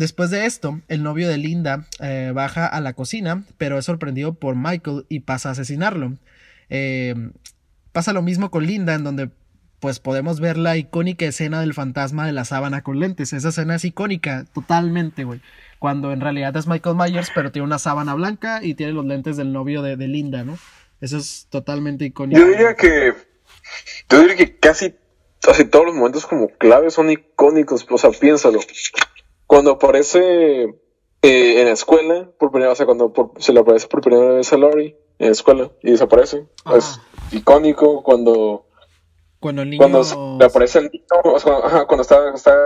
Después 0.00 0.30
de 0.30 0.46
esto, 0.46 0.80
el 0.88 1.02
novio 1.02 1.28
de 1.28 1.36
Linda 1.36 1.84
eh, 2.00 2.32
baja 2.34 2.66
a 2.66 2.80
la 2.80 2.94
cocina, 2.94 3.44
pero 3.58 3.76
es 3.76 3.84
sorprendido 3.84 4.32
por 4.32 4.56
Michael 4.56 5.04
y 5.10 5.20
pasa 5.20 5.50
a 5.50 5.52
asesinarlo. 5.52 6.14
Eh, 6.70 7.14
pasa 7.92 8.14
lo 8.14 8.22
mismo 8.22 8.50
con 8.50 8.64
Linda, 8.66 8.94
en 8.94 9.04
donde 9.04 9.28
pues 9.78 10.00
podemos 10.00 10.40
ver 10.40 10.56
la 10.56 10.78
icónica 10.78 11.26
escena 11.26 11.60
del 11.60 11.74
fantasma 11.74 12.24
de 12.24 12.32
la 12.32 12.46
sábana 12.46 12.80
con 12.80 12.98
lentes. 12.98 13.34
Esa 13.34 13.50
escena 13.50 13.74
es 13.74 13.84
icónica, 13.84 14.46
totalmente, 14.54 15.24
güey. 15.24 15.42
Cuando 15.78 16.12
en 16.12 16.22
realidad 16.22 16.56
es 16.56 16.66
Michael 16.66 16.96
Myers, 16.96 17.30
pero 17.34 17.52
tiene 17.52 17.66
una 17.66 17.78
sábana 17.78 18.14
blanca 18.14 18.60
y 18.62 18.72
tiene 18.72 18.94
los 18.94 19.04
lentes 19.04 19.36
del 19.36 19.52
novio 19.52 19.82
de, 19.82 19.98
Linda, 20.08 20.44
¿no? 20.44 20.56
Eso 21.02 21.18
es 21.18 21.46
totalmente 21.50 22.06
icónico. 22.06 22.40
Yo 22.40 22.46
diría 22.46 22.74
que. 22.74 23.12
Yo 24.08 24.20
diría 24.20 24.36
que 24.36 24.56
casi, 24.56 24.94
casi 25.42 25.66
todos 25.66 25.84
los 25.84 25.94
momentos 25.94 26.24
como 26.24 26.48
claves 26.48 26.94
son 26.94 27.10
icónicos. 27.10 27.86
O 27.90 27.98
sea, 27.98 28.08
piénsalo 28.12 28.60
cuando 29.50 29.72
aparece 29.72 30.62
eh, 31.22 31.60
en 31.60 31.64
la 31.64 31.72
escuela, 31.72 32.30
por 32.38 32.52
primera, 32.52 32.70
o 32.70 32.74
sea, 32.76 32.86
cuando 32.86 33.12
se 33.38 33.52
le 33.52 33.58
aparece 33.58 33.88
por 33.88 34.00
primera 34.00 34.34
vez 34.34 34.52
a 34.52 34.56
Laurie, 34.56 34.96
en 35.18 35.26
la 35.26 35.32
escuela 35.32 35.72
y 35.82 35.90
desaparece. 35.90 36.46
Es 36.76 37.00
icónico 37.32 38.04
cuando. 38.04 38.68
Cuando 39.40 39.62
el 39.62 39.70
niño. 39.70 39.80
Cuando 39.80 40.38
le 40.38 40.44
aparece 40.44 40.78
el 40.78 40.90
niño, 40.92 41.04
cuando 41.88 42.02
está, 42.02 42.32
está. 42.32 42.56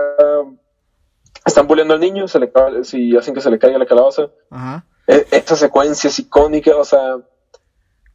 Están 1.43 1.65
bulleando 1.65 1.95
al 1.95 1.99
niño, 2.01 2.27
se 2.27 2.39
le 2.39 2.51
si 2.83 3.17
hacen 3.17 3.33
que 3.33 3.41
se 3.41 3.49
le 3.49 3.57
caiga 3.57 3.79
la 3.79 3.87
calabaza. 3.87 4.29
Ajá. 4.51 4.85
E, 5.07 5.25
esta 5.31 5.55
secuencia 5.55 6.09
es 6.09 6.19
icónica, 6.19 6.75
o 6.77 6.85
sea. 6.85 7.17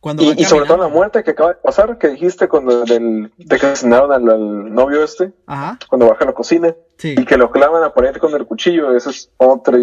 Y, 0.03 0.45
sobre 0.45 0.67
todo 0.67 0.79
la 0.79 0.89
muerte 0.89 1.23
que 1.23 1.33
acaba 1.33 1.51
de 1.51 1.57
pasar, 1.57 1.99
que 1.99 2.09
dijiste 2.09 2.49
cuando 2.49 2.85
del, 2.85 3.33
de 3.37 3.59
que 3.59 3.67
asesinaron 3.67 4.13
al, 4.13 4.75
novio 4.75 5.05
este, 5.05 5.33
Ajá. 5.47 5.79
cuando 5.89 6.09
baja 6.09 6.25
a 6.25 6.29
la 6.29 6.33
cocina, 6.33 6.75
y 7.03 7.25
que 7.25 7.37
lo 7.37 7.51
clavan 7.51 7.83
a 7.83 7.93
pared 7.93 8.17
con 8.17 8.35
el 8.35 8.47
cuchillo, 8.47 8.97
eso 8.97 9.11
es 9.11 9.31
otra, 9.37 9.79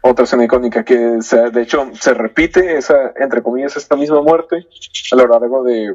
otra 0.00 0.24
escena 0.24 0.44
icónica 0.44 0.82
que 0.82 1.20
se, 1.20 1.50
de 1.50 1.62
hecho 1.62 1.90
se 1.92 2.14
repite 2.14 2.78
esa, 2.78 3.12
entre 3.16 3.42
comillas, 3.42 3.76
esta 3.76 3.96
misma 3.96 4.22
muerte 4.22 4.66
a 5.12 5.16
lo 5.16 5.26
largo 5.26 5.62
de, 5.62 5.94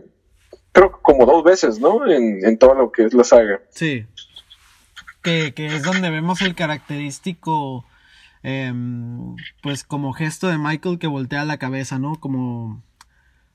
creo 0.72 0.92
como 1.02 1.26
dos 1.26 1.44
veces, 1.44 1.80
¿no? 1.80 2.08
En, 2.08 2.46
en 2.46 2.58
todo 2.60 2.76
lo 2.76 2.92
que 2.92 3.06
es 3.06 3.14
la 3.16 3.24
saga. 3.24 3.62
Sí. 3.72 4.06
Que, 5.24 5.54
que 5.56 5.76
es 5.76 5.84
donde 5.84 6.12
vemos 6.12 6.42
el 6.42 6.54
característico, 6.54 7.84
em, 8.44 9.36
pues 9.64 9.84
como 9.84 10.14
gesto 10.14 10.48
de 10.48 10.60
Michael 10.60 11.00
que 11.00 11.08
voltea 11.08 11.44
la 11.46 11.58
cabeza, 11.58 11.98
¿no? 11.98 12.16
Como 12.20 12.84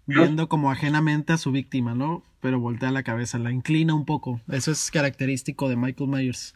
viendo 0.06 0.48
como 0.48 0.70
ajenamente 0.70 1.32
a 1.32 1.38
su 1.38 1.50
víctima, 1.52 1.94
¿no? 1.94 2.24
Pero 2.40 2.60
voltea 2.60 2.90
la 2.90 3.02
cabeza, 3.02 3.38
la 3.38 3.52
inclina 3.52 3.94
un 3.94 4.04
poco. 4.04 4.40
Eso 4.50 4.70
es 4.70 4.90
característico 4.90 5.68
de 5.68 5.76
Michael 5.76 6.10
Myers. 6.10 6.54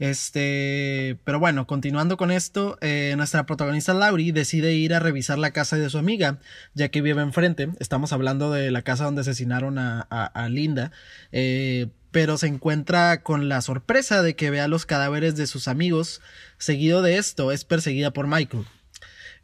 Este, 0.00 1.18
pero 1.24 1.38
bueno, 1.38 1.68
continuando 1.68 2.16
con 2.16 2.32
esto, 2.32 2.76
eh, 2.80 3.14
nuestra 3.16 3.46
protagonista 3.46 3.94
Laurie 3.94 4.32
decide 4.32 4.74
ir 4.74 4.92
a 4.92 4.98
revisar 4.98 5.38
la 5.38 5.52
casa 5.52 5.76
de 5.76 5.88
su 5.88 5.98
amiga, 5.98 6.40
ya 6.74 6.88
que 6.88 7.00
vive 7.00 7.22
enfrente. 7.22 7.68
Estamos 7.78 8.12
hablando 8.12 8.50
de 8.50 8.70
la 8.70 8.82
casa 8.82 9.04
donde 9.04 9.20
asesinaron 9.20 9.78
a, 9.78 10.48
Linda. 10.50 10.90
Eh, 11.30 11.88
pero 12.10 12.38
se 12.38 12.46
encuentra 12.46 13.22
con 13.22 13.48
la 13.48 13.60
sorpresa 13.60 14.22
de 14.22 14.36
que 14.36 14.50
vea 14.50 14.68
los 14.68 14.86
cadáveres 14.86 15.36
de 15.36 15.46
sus 15.46 15.68
amigos. 15.68 16.20
Seguido 16.58 17.02
de 17.02 17.18
esto, 17.18 17.50
es 17.50 17.64
perseguida 17.64 18.12
por 18.12 18.26
Michael. 18.26 18.64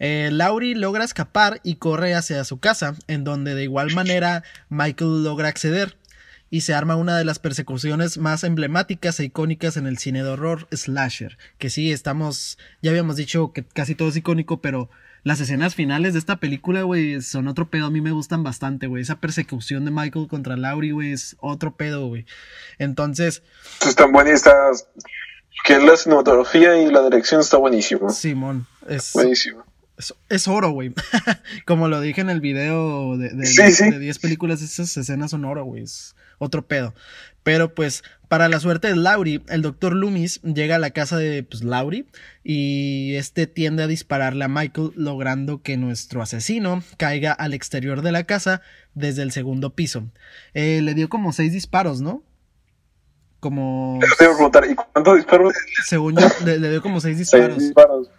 Eh, 0.01 0.31
Laurie 0.33 0.75
logra 0.75 1.05
escapar 1.05 1.61
y 1.63 1.77
corre 1.77 2.15
hacia 2.15 2.43
su 2.45 2.59
casa, 2.59 2.97
en 3.07 3.23
donde 3.23 3.55
de 3.55 3.63
igual 3.63 3.95
manera 3.95 4.43
Michael 4.71 5.23
logra 5.23 5.49
acceder 5.49 5.97
y 6.51 6.63
se 6.63 6.75
arma 6.75 6.97
una 6.97 7.17
de 7.17 7.25
las 7.25 7.39
persecuciones 7.39 8.19
más 8.19 8.43
emblemáticas 8.43 9.21
e 9.21 9.25
icónicas 9.25 9.77
en 9.77 9.87
el 9.87 9.99
cine 9.99 10.25
de 10.25 10.31
horror 10.31 10.67
slasher. 10.73 11.39
Que 11.59 11.71
sí, 11.71 11.93
estamos, 11.93 12.59
ya 12.83 12.91
habíamos 12.91 13.17
dicho 13.17 13.53
que 13.53 13.65
casi 13.65 13.95
todo 13.95 14.09
es 14.09 14.17
icónico, 14.17 14.61
pero 14.61 14.91
las 15.23 15.41
escenas 15.41 15.75
finales 15.75 16.15
de 16.15 16.19
esta 16.19 16.41
película, 16.41 16.83
güey, 16.83 17.23
son 17.23 17.47
otro 17.47 17.71
pedo. 17.71 17.87
A 17.87 17.91
mí 17.91 18.01
me 18.01 18.11
gustan 18.11 18.43
bastante, 18.43 18.89
güey. 18.89 19.03
Esa 19.03 19.21
persecución 19.21 19.85
de 19.85 19.93
Michael 19.93 20.27
contra 20.27 20.57
Laurie, 20.57 20.93
güey, 20.93 21.13
es 21.13 21.37
otro 21.41 21.77
pedo, 21.77 22.09
güey. 22.09 22.27
Entonces... 22.79 23.43
Están 23.87 24.11
buenísimas. 24.11 24.89
Que 25.65 25.79
la 25.79 25.97
cinematografía 25.97 26.81
y 26.83 26.91
la 26.91 27.03
dirección 27.03 27.43
está 27.43 27.59
buenísimo. 27.59 28.11
Simón, 28.11 28.67
es... 28.89 29.13
Buenísimo. 29.13 29.65
Es, 30.29 30.49
oro, 30.49 30.71
güey. 30.71 30.93
Como 31.67 31.89
lo 31.89 32.01
dije 32.01 32.21
en 32.21 32.31
el 32.31 32.41
video 32.41 33.17
de 33.17 33.31
10 33.99 34.19
películas, 34.19 34.63
esas 34.63 34.97
escenas 34.97 35.31
son 35.31 35.45
oro, 35.45 35.65
güey 35.65 35.85
otro 36.41 36.67
pedo. 36.67 36.95
Pero 37.43 37.75
pues, 37.75 38.03
para 38.29 38.49
la 38.49 38.61
suerte 38.61 38.89
de 38.89 38.97
Laurie, 38.97 39.43
el 39.49 39.63
doctor 39.63 39.95
Loomis 39.95 40.43
llega 40.43 40.77
a 40.77 40.79
la 40.79 40.91
casa 40.91 41.17
de 41.17 41.43
pues, 41.43 41.63
Laurie 41.63 42.07
y 42.43 43.15
este 43.15 43.47
tiende 43.47 43.85
a 43.85 43.87
dispararle 43.87 44.45
a 44.45 44.49
Michael, 44.49 44.93
logrando 44.97 45.63
que 45.63 45.77
nuestro 45.77 46.21
asesino 46.21 46.83
caiga 46.97 47.33
al 47.33 47.55
exterior 47.55 48.03
de 48.03 48.13
la 48.13 48.25
casa 48.25 48.63
desde 48.95 49.23
el 49.23 49.33
segundo 49.33 49.75
piso. 49.75 50.05
Eh, 50.55 50.81
le 50.83 50.95
dio 50.95 51.09
como 51.09 51.33
seis 51.33 51.53
disparos, 51.53 52.01
¿no? 52.01 52.23
Como. 53.39 54.01
¿y 54.03 54.75
cuántos 54.75 55.17
disparos? 55.17 55.55
Según 55.87 56.17
yo, 56.17 56.27
le, 56.45 56.71
dio 56.71 56.83
como 56.83 57.01
seis 57.01 57.17
disparos. 57.17 57.47
Seis 57.57 57.69
disparos. 57.69 58.11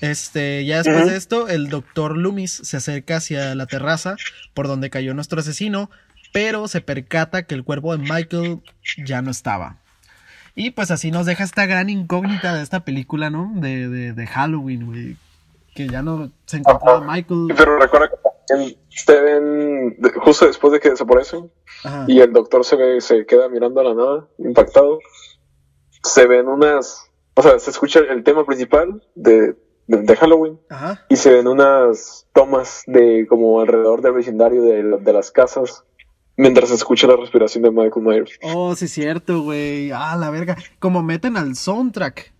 Este, 0.00 0.64
ya 0.64 0.82
después 0.82 1.06
de 1.06 1.16
esto, 1.16 1.48
el 1.48 1.68
doctor 1.68 2.16
Loomis 2.16 2.52
se 2.52 2.76
acerca 2.76 3.16
hacia 3.16 3.54
la 3.54 3.66
terraza 3.66 4.16
por 4.52 4.68
donde 4.68 4.90
cayó 4.90 5.14
nuestro 5.14 5.40
asesino, 5.40 5.90
pero 6.32 6.68
se 6.68 6.80
percata 6.80 7.44
que 7.44 7.54
el 7.54 7.64
cuerpo 7.64 7.96
de 7.96 8.02
Michael 8.02 8.60
ya 9.04 9.22
no 9.22 9.30
estaba. 9.30 9.78
Y 10.56 10.70
pues 10.70 10.90
así 10.90 11.10
nos 11.10 11.26
deja 11.26 11.44
esta 11.44 11.66
gran 11.66 11.90
incógnita 11.90 12.54
de 12.54 12.62
esta 12.62 12.80
película, 12.84 13.30
¿no? 13.30 13.52
De, 13.54 14.12
de, 14.12 14.26
Halloween, 14.26 14.86
güey. 14.86 15.16
Que 15.74 15.88
ya 15.88 16.02
no 16.02 16.30
se 16.46 16.58
encontraba 16.58 17.00
Michael. 17.00 17.48
Pero 17.56 17.78
recuerda 17.78 18.08
que 18.08 18.76
se 18.88 19.20
ven 19.20 19.96
justo 20.16 20.46
después 20.46 20.72
de 20.72 20.80
que 20.80 20.90
desaparecen 20.90 21.50
y 22.06 22.20
el 22.20 22.32
doctor 22.32 22.64
se 22.64 22.76
ve, 22.76 23.00
se 23.00 23.26
queda 23.26 23.48
mirando 23.48 23.80
a 23.80 23.84
la 23.84 23.94
nada, 23.94 24.28
impactado. 24.38 24.98
Se 26.02 26.26
ven 26.26 26.46
unas, 26.46 27.10
o 27.34 27.42
sea, 27.42 27.58
se 27.58 27.70
escucha 27.70 28.00
el 28.00 28.22
tema 28.22 28.46
principal 28.46 29.02
de, 29.14 29.56
de, 29.86 30.16
Halloween 30.16 30.58
y 31.08 31.16
se 31.16 31.32
ven 31.32 31.46
unas 31.46 32.26
tomas 32.32 32.84
de 32.86 33.26
como 33.28 33.60
alrededor 33.60 34.02
del 34.02 34.12
vecindario 34.12 34.62
de, 34.62 34.82
de 35.00 35.12
las 35.12 35.30
casas 35.30 35.84
Mientras 36.36 36.70
escucha 36.72 37.06
la 37.06 37.16
respiración 37.16 37.62
de 37.62 37.70
Michael 37.70 38.04
Myers. 38.04 38.38
Oh, 38.42 38.74
sí, 38.74 38.88
cierto, 38.88 39.42
güey. 39.42 39.92
Ah, 39.92 40.16
la 40.16 40.30
verga. 40.30 40.56
Como 40.80 41.02
meten 41.02 41.36
al 41.36 41.54
soundtrack 41.54 42.32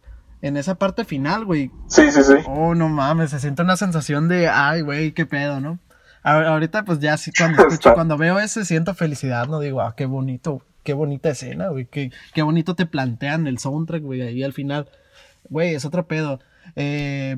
en 0.43 0.57
esa 0.57 0.75
parte 0.75 1.05
final, 1.05 1.45
güey. 1.45 1.71
Sí, 1.87 2.11
sí, 2.11 2.25
sí. 2.25 2.35
Oh, 2.47 2.75
no 2.75 2.89
mames, 2.89 3.31
se 3.31 3.39
siente 3.39 3.63
una 3.63 3.77
sensación 3.77 4.29
de, 4.29 4.49
ay, 4.49 4.81
güey, 4.81 5.13
qué 5.13 5.27
pedo, 5.27 5.61
¿no? 5.61 5.79
ahorita, 6.23 6.87
pues 6.87 7.01
ya 7.01 7.19
sí, 7.19 7.31
cuando 7.37 7.63
escucho, 7.69 7.93
cuando 7.93 8.17
veo 8.17 8.39
ese, 8.39 8.65
siento 8.65 8.95
felicidad, 8.95 9.47
¿no? 9.47 9.61
Digo, 9.61 9.83
ah, 9.83 9.95
qué 9.95 10.07
bonito, 10.07 10.63
qué 10.83 10.95
bonita 10.95 11.29
escena, 11.29 11.69
güey. 11.69 11.85
Qué, 11.85 12.11
qué 12.33 12.43
bonito 12.43 12.75
te 12.75 12.87
plantean 12.87 13.47
el 13.47 13.59
soundtrack, 13.59 14.03
güey, 14.03 14.23
ahí 14.23 14.43
al 14.43 14.55
final. 14.55 14.89
Güey, 15.51 15.75
es 15.75 15.85
otro 15.85 16.07
pedo. 16.07 16.41
Eh, 16.77 17.37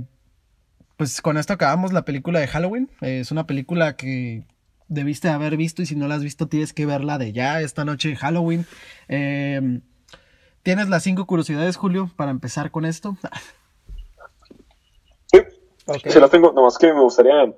pues 0.97 1.21
con 1.21 1.37
esto 1.37 1.53
acabamos 1.53 1.93
la 1.93 2.05
película 2.05 2.41
de 2.41 2.47
Halloween. 2.47 2.91
es 3.01 3.31
una 3.31 3.47
película 3.47 3.97
que 3.97 4.45
debiste 4.89 5.29
haber 5.29 5.57
visto 5.57 5.83
y 5.83 5.87
si 5.87 5.97
no 5.97 6.09
la 6.09 6.15
has 6.15 6.23
visto 6.23 6.49
tienes 6.49 6.73
que 6.73 6.87
verla 6.87 7.19
de 7.19 7.33
ya 7.33 7.61
esta 7.61 7.85
noche 7.85 8.11
de 8.11 8.17
Halloween. 8.17 8.67
Em, 9.09 9.83
¿Tienes 10.63 10.89
las 10.89 11.05
cinco 11.05 11.27
curiosidades, 11.27 11.77
Julio, 11.77 12.11
para 12.17 12.31
empezar 12.31 12.71
con 12.71 12.85
esto? 12.85 13.17
sí, 15.33 15.39
sí 16.05 16.21
las 16.21 16.31
tengo, 16.31 16.53
nomás 16.53 16.79
que 16.79 16.93
me 16.93 17.01
gustaría 17.01 17.53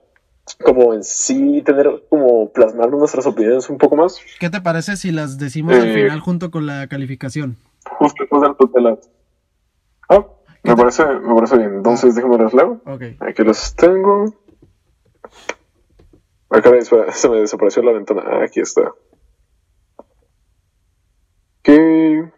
como 0.62 0.94
en 0.94 1.04
sí 1.04 1.62
tener 1.64 2.04
como 2.08 2.52
plasmar 2.52 2.90
nuestras 2.90 3.26
opiniones 3.26 3.68
un 3.70 3.78
poco 3.78 3.96
más. 3.96 4.18
¿Qué 4.40 4.50
te 4.50 4.60
parece 4.60 4.96
si 4.96 5.10
las 5.10 5.38
decimos 5.38 5.74
al 5.74 5.88
eh, 5.88 5.94
final 5.94 6.20
junto 6.20 6.50
con 6.50 6.66
la 6.66 6.86
calificación? 6.88 7.56
Justo 7.98 8.22
después 8.22 8.42
de 8.42 8.48
la 8.48 8.54
tutela. 8.54 8.98
Ah, 10.08 10.26
me 10.62 10.76
parece, 10.76 11.04
me 11.06 11.34
parece 11.34 11.58
bien. 11.58 11.74
Entonces 11.74 12.14
déjame 12.14 12.38
las 12.38 12.54
leo. 12.54 12.80
Aquí 13.20 13.44
las 13.44 13.74
tengo. 13.76 14.34
Acá 16.50 16.70
se 17.12 17.28
me 17.28 17.40
desapareció 17.40 17.82
la 17.82 17.92
ventana. 17.92 18.22
Ah, 18.24 18.44
aquí 18.44 18.60
está. 18.60 18.92
Ok, 21.60 21.68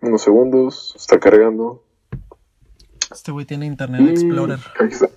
unos 0.03 0.23
segundos. 0.23 0.95
Está 0.97 1.19
cargando. 1.21 1.85
Este 3.11 3.33
güey 3.33 3.47
tiene 3.47 3.67
Internet 3.67 4.09
Explorer. 4.11 4.59
Aquí 4.79 4.95
está. 4.95 5.09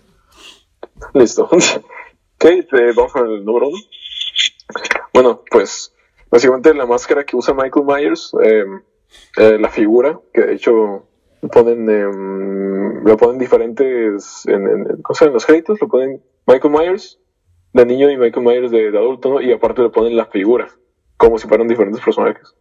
Listo. 1.14 1.44
ok, 1.46 2.46
vamos 2.96 3.14
con 3.14 3.30
el 3.30 3.44
número 3.44 3.70
uno. 3.70 3.78
Bueno, 5.14 5.44
pues 5.50 5.94
básicamente 6.30 6.74
la 6.74 6.86
máscara 6.86 7.24
que 7.24 7.36
usa 7.36 7.54
Michael 7.54 7.86
Myers, 7.86 8.32
em, 8.42 8.82
eh, 9.38 9.58
la 9.60 9.70
figura, 9.70 10.20
que 10.34 10.42
de 10.42 10.54
hecho 10.56 11.08
ponen, 11.50 11.90
eh, 11.90 13.02
lo 13.04 13.18
ponen 13.18 13.38
diferentes 13.38 14.46
en, 14.48 14.68
en, 14.68 14.88
en 14.90 15.34
los 15.34 15.46
créditos, 15.46 15.80
lo 15.82 15.88
ponen 15.88 16.22
Michael 16.48 16.74
Myers, 16.74 17.20
de 17.74 17.86
niño 17.86 18.10
y 18.10 18.18
Michael 18.18 18.46
Myers 18.46 18.72
de, 18.72 18.90
adulto, 18.90 19.30
¿no? 19.30 19.42
Y 19.42 19.52
aparte 19.52 19.82
le 19.82 19.90
ponen 19.90 20.16
la 20.16 20.26
figura, 20.26 20.70
como 21.18 21.38
si 21.38 21.48
fueran 21.48 21.68
diferentes 21.68 22.04
personajes. 22.04 22.56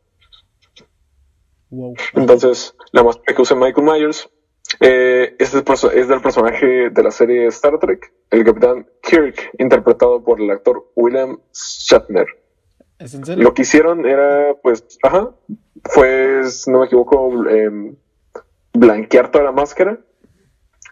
Entonces, 2.15 2.75
la 2.93 3.03
máscara 3.03 3.35
que 3.35 3.43
usa 3.43 3.57
Michael 3.57 3.87
Myers 3.87 4.29
eh, 4.81 5.37
es, 5.39 5.53
del 5.53 5.65
es, 5.95 6.09
del 6.09 6.21
personaje 6.21 6.91
de 6.91 7.03
la 7.03 7.11
serie 7.11 7.47
Star 7.47 7.79
Trek, 7.79 8.13
el 8.31 8.45
capitán 8.45 8.87
Kirk, 9.03 9.51
interpretado 9.59 10.23
por 10.23 10.41
el 10.41 10.51
actor 10.51 10.91
William 10.95 11.39
Shatner. 11.53 12.27
¿Es 12.99 13.15
en 13.15 13.25
serio? 13.25 13.45
Lo 13.45 13.55
que 13.55 13.63
hicieron 13.63 14.07
era, 14.07 14.55
pues, 14.63 14.99
ajá, 15.03 15.35
fue, 15.85 16.43
no 16.69 16.81
me 16.81 16.87
equivoco, 16.87 17.49
em, 17.49 17.97
blanquear 18.73 19.31
toda 19.31 19.45
la 19.45 19.53
máscara 19.53 20.01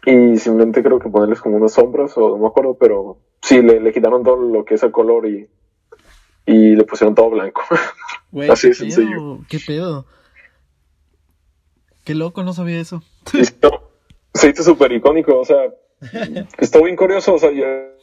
y 0.05 0.39
simplemente 0.39 0.83
creo 0.83 0.99
que 0.99 1.11
ponerles 1.11 1.41
como 1.41 1.57
unas 1.57 1.73
sombras 1.73 2.17
o 2.17 2.31
no 2.31 2.39
me 2.39 2.47
acuerdo, 2.47 2.77
pero 2.79 3.19
sí, 3.43 3.61
le, 3.63 3.93
quitaron 3.93 4.23
todo 4.23 4.37
lo 4.37 4.65
que 4.65 4.75
es 4.75 4.83
el 4.83 4.93
color 4.93 5.27
y, 5.27 5.49
y 6.47 6.77
le 6.77 6.85
pusieron 6.85 7.15
todo 7.15 7.31
blanco. 7.31 7.63
Así 8.51 8.69
de 8.69 8.75
sencillo. 8.75 9.41
¿Qué 9.49 9.59
pedo? 9.65 10.07
Qué 12.05 12.15
loco, 12.15 12.43
no 12.43 12.53
sabía 12.53 12.81
eso. 12.81 13.03
se 14.35 14.49
hizo 14.49 14.63
súper 14.63 14.93
icónico, 14.93 15.39
o 15.39 15.45
sea, 15.45 15.73
está 16.59 16.81
bien 16.81 16.97
curioso, 16.97 17.35
o 17.35 17.39
sea, 17.39 17.51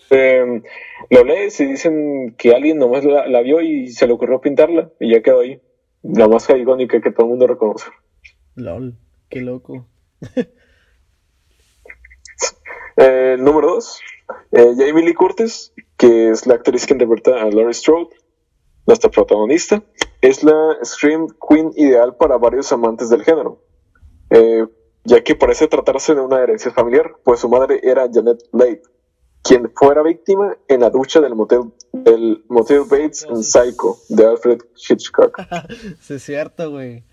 em, 0.09 0.61
lo 1.09 1.23
lees 1.23 1.59
y 1.59 1.65
dicen 1.65 2.35
que 2.37 2.53
alguien 2.53 2.77
nomás 2.77 3.03
la, 3.03 3.41
vio 3.41 3.61
y 3.61 3.87
se 3.87 4.05
le 4.05 4.13
ocurrió 4.13 4.39
pintarla 4.39 4.91
y 4.99 5.11
ya 5.13 5.21
quedó 5.21 5.41
ahí. 5.41 5.61
La 6.03 6.27
más 6.27 6.47
icónica 6.49 7.01
que 7.01 7.11
todo 7.11 7.25
el 7.25 7.31
mundo 7.31 7.47
reconoce. 7.47 7.89
LOL, 8.55 8.95
qué 9.29 9.41
loco. 9.41 9.87
eh, 12.97 13.37
número 13.39 13.75
dos, 13.75 13.99
eh, 14.51 14.73
Jamie 14.77 15.05
Lee 15.05 15.13
Curtis, 15.13 15.73
que 15.97 16.29
es 16.29 16.47
la 16.47 16.55
actriz 16.55 16.85
que 16.85 16.93
interpreta 16.93 17.41
a 17.41 17.49
Laurie 17.51 17.73
Strode, 17.73 18.09
nuestra 18.85 19.09
protagonista, 19.09 19.83
es 20.21 20.43
la 20.43 20.77
Scream 20.83 21.27
Queen 21.47 21.71
ideal 21.75 22.15
para 22.15 22.37
varios 22.37 22.71
amantes 22.71 23.09
del 23.09 23.23
género. 23.23 23.61
Eh, 24.29 24.65
ya 25.03 25.23
que 25.23 25.35
parece 25.35 25.67
tratarse 25.67 26.15
de 26.15 26.21
una 26.21 26.41
herencia 26.41 26.71
familiar, 26.71 27.15
pues 27.23 27.39
su 27.39 27.49
madre 27.49 27.79
era 27.81 28.09
Janet 28.11 28.43
Leigh, 28.51 28.81
quien 29.41 29.71
fuera 29.73 30.01
víctima 30.03 30.57
en 30.67 30.81
la 30.81 30.89
ducha 30.89 31.21
del 31.21 31.35
motel, 31.35 31.71
del 31.93 32.43
motel 32.49 32.81
Bates 32.89 33.25
en 33.29 33.43
Psycho 33.43 33.97
de 34.09 34.25
Alfred 34.25 34.59
Hitchcock. 34.75 35.39
sí, 36.01 36.15
es 36.15 36.23
cierto, 36.23 36.71
güey. 36.71 37.03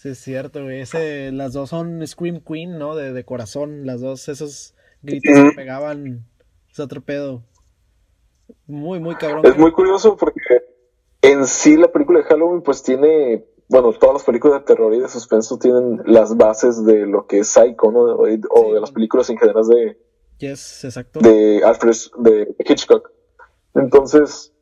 Sí, 0.00 0.08
es 0.08 0.18
cierto, 0.18 0.62
güey. 0.62 0.82
las 1.30 1.52
dos 1.52 1.68
son 1.68 2.06
Scream 2.06 2.40
Queen, 2.40 2.78
¿no? 2.78 2.96
De, 2.96 3.12
de 3.12 3.24
corazón. 3.26 3.84
Las 3.84 4.00
dos, 4.00 4.30
esos 4.30 4.74
gritos 5.02 5.34
que 5.34 5.52
pegaban. 5.54 6.24
Es 6.72 6.80
otro 6.80 7.02
pedo. 7.02 7.42
Muy, 8.66 8.98
muy 8.98 9.14
cabrón. 9.16 9.44
Es 9.44 9.58
muy 9.58 9.72
curioso 9.72 10.16
porque 10.16 10.40
en 11.20 11.46
sí 11.46 11.76
la 11.76 11.88
película 11.92 12.20
de 12.20 12.24
Halloween 12.24 12.62
pues 12.62 12.82
tiene 12.82 13.44
bueno, 13.68 13.92
todas 13.92 14.14
las 14.14 14.24
películas 14.24 14.60
de 14.60 14.64
terror 14.64 14.94
y 14.94 15.00
de 15.00 15.08
suspenso 15.08 15.58
tienen 15.58 16.00
las 16.06 16.34
bases 16.34 16.82
de 16.86 17.04
lo 17.04 17.26
que 17.26 17.40
es 17.40 17.48
Psycho, 17.48 17.92
¿no? 17.92 18.00
O, 18.00 18.24
de 18.24 18.80
las 18.80 18.92
películas 18.92 19.28
en 19.28 19.36
general 19.36 19.64
de, 19.68 19.98
yes, 20.38 20.82
exacto. 20.82 21.20
de 21.20 21.62
Alfred, 21.62 21.94
de 22.20 22.56
Hitchcock. 22.66 23.10
Entonces, 23.74 24.54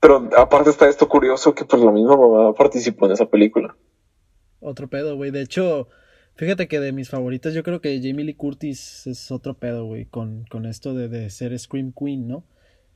pero 0.00 0.28
aparte 0.36 0.68
está 0.68 0.86
esto 0.86 1.08
curioso 1.08 1.54
que 1.54 1.64
pues 1.64 1.80
la 1.80 1.92
misma 1.92 2.18
mamá 2.18 2.52
participó 2.52 3.06
en 3.06 3.12
esa 3.12 3.24
película. 3.24 3.74
Otro 4.66 4.88
pedo, 4.88 5.14
güey. 5.14 5.30
De 5.30 5.42
hecho, 5.42 5.88
fíjate 6.34 6.66
que 6.66 6.80
de 6.80 6.90
mis 6.90 7.08
favoritas 7.08 7.54
yo 7.54 7.62
creo 7.62 7.80
que 7.80 8.00
Jamie 8.02 8.24
Lee 8.24 8.34
Curtis 8.34 9.06
es 9.06 9.30
otro 9.30 9.54
pedo, 9.54 9.84
güey, 9.84 10.06
con, 10.06 10.44
con 10.50 10.66
esto 10.66 10.92
de, 10.92 11.08
de 11.08 11.30
ser 11.30 11.56
Scream 11.56 11.92
Queen, 11.92 12.26
¿no? 12.26 12.44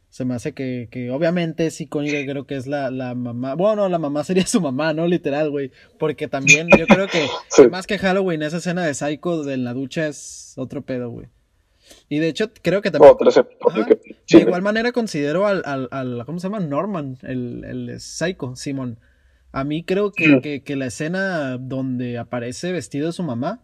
se 0.09 0.25
me 0.25 0.35
hace 0.35 0.55
que, 0.55 0.89
que 0.91 1.13
obviamente 1.13 1.67
es 1.67 1.81
icónica, 1.81 2.19
creo 2.29 2.45
que 2.45 2.57
es 2.57 2.67
la, 2.67 2.91
la 2.91 3.15
mamá, 3.15 3.55
bueno, 3.55 3.89
la 3.89 4.01
mamá 4.01 4.25
sería 4.25 4.45
su 4.45 4.61
mamá, 4.61 4.93
¿no? 4.93 5.07
Literal, 5.07 5.51
güey, 5.51 5.71
porque 5.99 6.27
también 6.27 6.69
yo 6.77 6.89
creo 6.89 7.07
que, 7.07 7.29
más 7.71 7.87
que 7.87 7.99
Halloween, 7.99 8.43
esa 8.43 8.57
escena 8.57 8.85
de 8.85 8.95
Psycho 8.95 9.45
de 9.45 9.57
la 9.57 9.73
ducha 9.73 10.09
es 10.09 10.55
otro 10.57 10.83
pedo, 10.83 11.11
güey. 11.11 11.29
Y 12.09 12.19
de 12.19 12.27
hecho, 12.27 12.51
creo 12.63 12.83
que 12.83 12.91
también... 12.91 13.15
de 14.29 14.41
igual 14.41 14.63
manera 14.63 14.91
considero 14.91 15.47
al, 15.47 15.63
al, 15.65 15.89
al, 15.93 16.25
¿cómo 16.27 16.41
se 16.41 16.49
llama? 16.49 16.59
Norman, 16.59 17.17
el, 17.23 17.65
el 17.65 18.01
Psycho, 18.01 18.57
Simón. 18.57 18.99
A 19.53 19.65
mí 19.65 19.85
creo 19.85 20.13
que, 20.13 20.41
que, 20.41 20.63
que 20.63 20.77
la 20.77 20.87
escena 20.87 21.59
donde 21.59 22.19
aparece 22.19 22.73
vestido 22.73 23.09
de 23.09 23.13
su 23.13 23.23
mamá, 23.23 23.63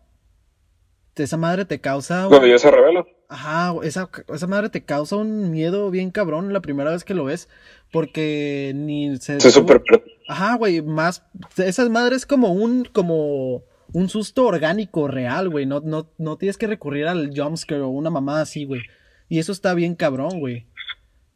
esa 1.23 1.37
madre 1.37 1.65
te 1.65 1.81
causa... 1.81 2.27
Cuando 2.29 2.47
ya 2.47 2.59
se 2.59 2.71
revela. 2.71 3.07
Ajá, 3.29 3.75
esa, 3.83 4.09
esa 4.33 4.47
madre 4.47 4.69
te 4.69 4.85
causa 4.85 5.17
un 5.17 5.51
miedo 5.51 5.91
bien 5.91 6.11
cabrón 6.11 6.53
la 6.53 6.61
primera 6.61 6.91
vez 6.91 7.05
que 7.05 7.15
lo 7.15 7.25
ves. 7.25 7.49
Porque 7.93 8.73
ni 8.75 9.17
se. 9.17 9.41
Se 9.41 9.51
super... 9.51 9.83
Ajá, 10.29 10.57
güey. 10.57 10.83
Más. 10.83 11.25
Esa 11.57 11.89
madre 11.89 12.17
es 12.17 12.27
como 12.27 12.53
un. 12.53 12.85
como. 12.85 13.65
un 13.93 14.09
susto 14.09 14.47
orgánico 14.47 15.09
real, 15.09 15.49
güey. 15.49 15.67
No, 15.67 15.81
no, 15.81 16.11
no 16.19 16.37
tienes 16.37 16.57
que 16.57 16.67
recurrir 16.67 17.07
al 17.07 17.33
jumpscare 17.37 17.81
o 17.81 17.89
una 17.89 18.11
mamada 18.11 18.43
así, 18.43 18.65
güey. 18.65 18.83
Y 19.29 19.39
eso 19.39 19.53
está 19.53 19.75
bien 19.75 19.97
cabrón, 19.97 20.39
güey. 20.39 20.67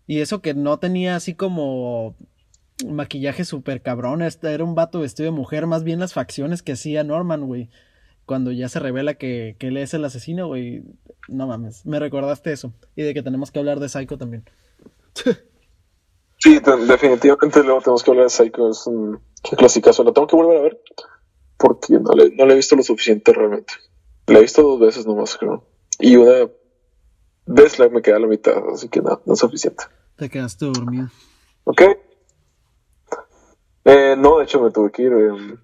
Y 0.07 0.21
eso 0.21 0.43
que 0.43 0.55
no 0.55 0.79
tenía 0.79 1.17
así 1.17 1.35
como 1.35 2.17
maquillaje 2.87 3.45
súper 3.45 3.83
cabrón. 3.83 4.23
Este 4.23 4.53
era 4.53 4.65
un 4.65 4.75
vato 4.75 5.01
vestido 5.01 5.31
de 5.31 5.37
mujer, 5.37 5.67
más 5.67 5.85
bien 5.85 6.01
las 6.01 6.13
facciones 6.13 6.63
que 6.63 6.73
hacía 6.73 7.05
Norman, 7.05 7.47
güey 7.47 7.69
cuando 8.31 8.53
ya 8.53 8.69
se 8.69 8.79
revela 8.79 9.15
que, 9.15 9.57
que 9.59 9.67
él 9.67 9.77
es 9.77 9.93
el 9.93 10.05
asesino, 10.05 10.47
güey, 10.47 10.85
no 11.27 11.49
mames, 11.49 11.85
me 11.85 11.99
recordaste 11.99 12.53
eso. 12.53 12.73
Y 12.95 13.03
de 13.03 13.13
que 13.13 13.25
tenemos 13.25 13.51
que 13.51 13.59
hablar 13.59 13.81
de 13.81 13.89
Psycho 13.89 14.19
también. 14.19 14.45
Sí, 16.39 16.61
definitivamente 16.87 17.65
luego 17.65 17.81
tenemos 17.81 18.05
que 18.05 18.11
hablar 18.13 18.27
de 18.27 18.31
Psycho, 18.31 18.71
es 18.71 18.87
un 18.87 19.21
clásico. 19.43 19.91
Lo 20.05 20.13
tengo 20.13 20.29
que 20.29 20.37
volver 20.37 20.59
a 20.59 20.63
ver 20.63 20.81
porque 21.59 21.95
no 21.99 22.13
le, 22.13 22.31
no 22.37 22.47
le 22.47 22.53
he 22.53 22.57
visto 22.57 22.77
lo 22.77 22.85
suficiente 22.85 23.33
realmente. 23.33 23.75
La 24.29 24.39
he 24.39 24.43
visto 24.43 24.63
dos 24.63 24.79
veces 24.79 25.07
nomás, 25.07 25.37
creo. 25.37 25.67
Y 25.99 26.15
una 26.15 26.49
vez 27.47 27.81
la 27.81 27.89
me 27.89 28.01
queda 28.01 28.17
a 28.17 28.21
la 28.21 28.29
mitad, 28.29 28.63
así 28.73 28.89
que 28.89 29.03
no, 29.03 29.21
no 29.27 29.35
es 29.35 29.41
suficiente. 29.41 29.83
Te 30.15 30.31
quedaste 30.31 30.67
dormido. 30.67 31.09
Ok. 31.65 31.83
Eh, 33.85 34.15
no, 34.19 34.39
de 34.39 34.45
hecho 34.45 34.61
me 34.61 34.71
tuve 34.71 34.91
que 34.91 35.03
ir. 35.03 35.13
Eh, 35.13 35.59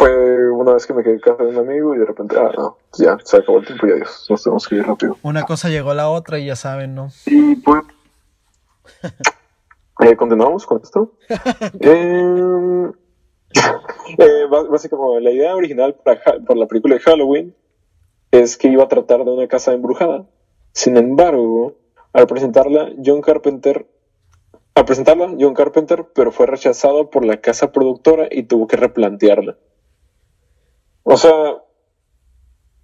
fue 0.00 0.50
una 0.50 0.72
vez 0.72 0.86
que 0.86 0.94
me 0.94 1.02
quedé 1.02 1.14
en 1.14 1.20
casa 1.20 1.42
de 1.42 1.50
un 1.50 1.58
amigo 1.58 1.94
y 1.94 1.98
de 1.98 2.06
repente, 2.06 2.34
ah, 2.38 2.50
no, 2.56 2.78
ya 2.96 3.18
se 3.22 3.36
acabó 3.36 3.58
el 3.58 3.66
tiempo 3.66 3.86
y 3.86 3.92
adiós, 3.92 4.26
nos 4.30 4.42
tenemos 4.42 4.66
que 4.66 4.76
ir 4.76 4.86
rápido. 4.86 5.18
Una 5.22 5.42
cosa 5.42 5.68
llegó 5.68 5.90
a 5.90 5.94
la 5.94 6.08
otra 6.08 6.38
y 6.38 6.46
ya 6.46 6.56
saben, 6.56 6.94
¿no? 6.94 7.10
Y 7.26 7.56
pues, 7.56 7.82
eh, 10.00 10.16
continuamos 10.16 10.64
con 10.64 10.80
esto. 10.82 11.12
eh, 11.80 12.90
eh, 14.18 14.46
básicamente, 14.70 15.20
la 15.20 15.30
idea 15.32 15.54
original 15.54 15.94
para, 16.02 16.20
para 16.22 16.60
la 16.60 16.66
película 16.66 16.94
de 16.94 17.00
Halloween 17.00 17.54
es 18.30 18.56
que 18.56 18.68
iba 18.68 18.84
a 18.84 18.88
tratar 18.88 19.24
de 19.24 19.30
una 19.30 19.48
casa 19.48 19.72
embrujada. 19.72 20.24
Sin 20.72 20.96
embargo, 20.96 21.74
al 22.12 22.26
presentarla, 22.26 22.90
John 23.04 23.20
Carpenter 23.20 23.86
al 24.74 24.84
presentarla, 24.84 25.34
John 25.38 25.54
Carpenter, 25.54 26.06
pero 26.14 26.32
fue 26.32 26.46
rechazado 26.46 27.10
por 27.10 27.24
la 27.24 27.40
casa 27.40 27.72
productora 27.72 28.28
y 28.30 28.44
tuvo 28.44 28.66
que 28.66 28.76
replantearla. 28.76 29.58
O 31.02 31.16
sea, 31.16 31.62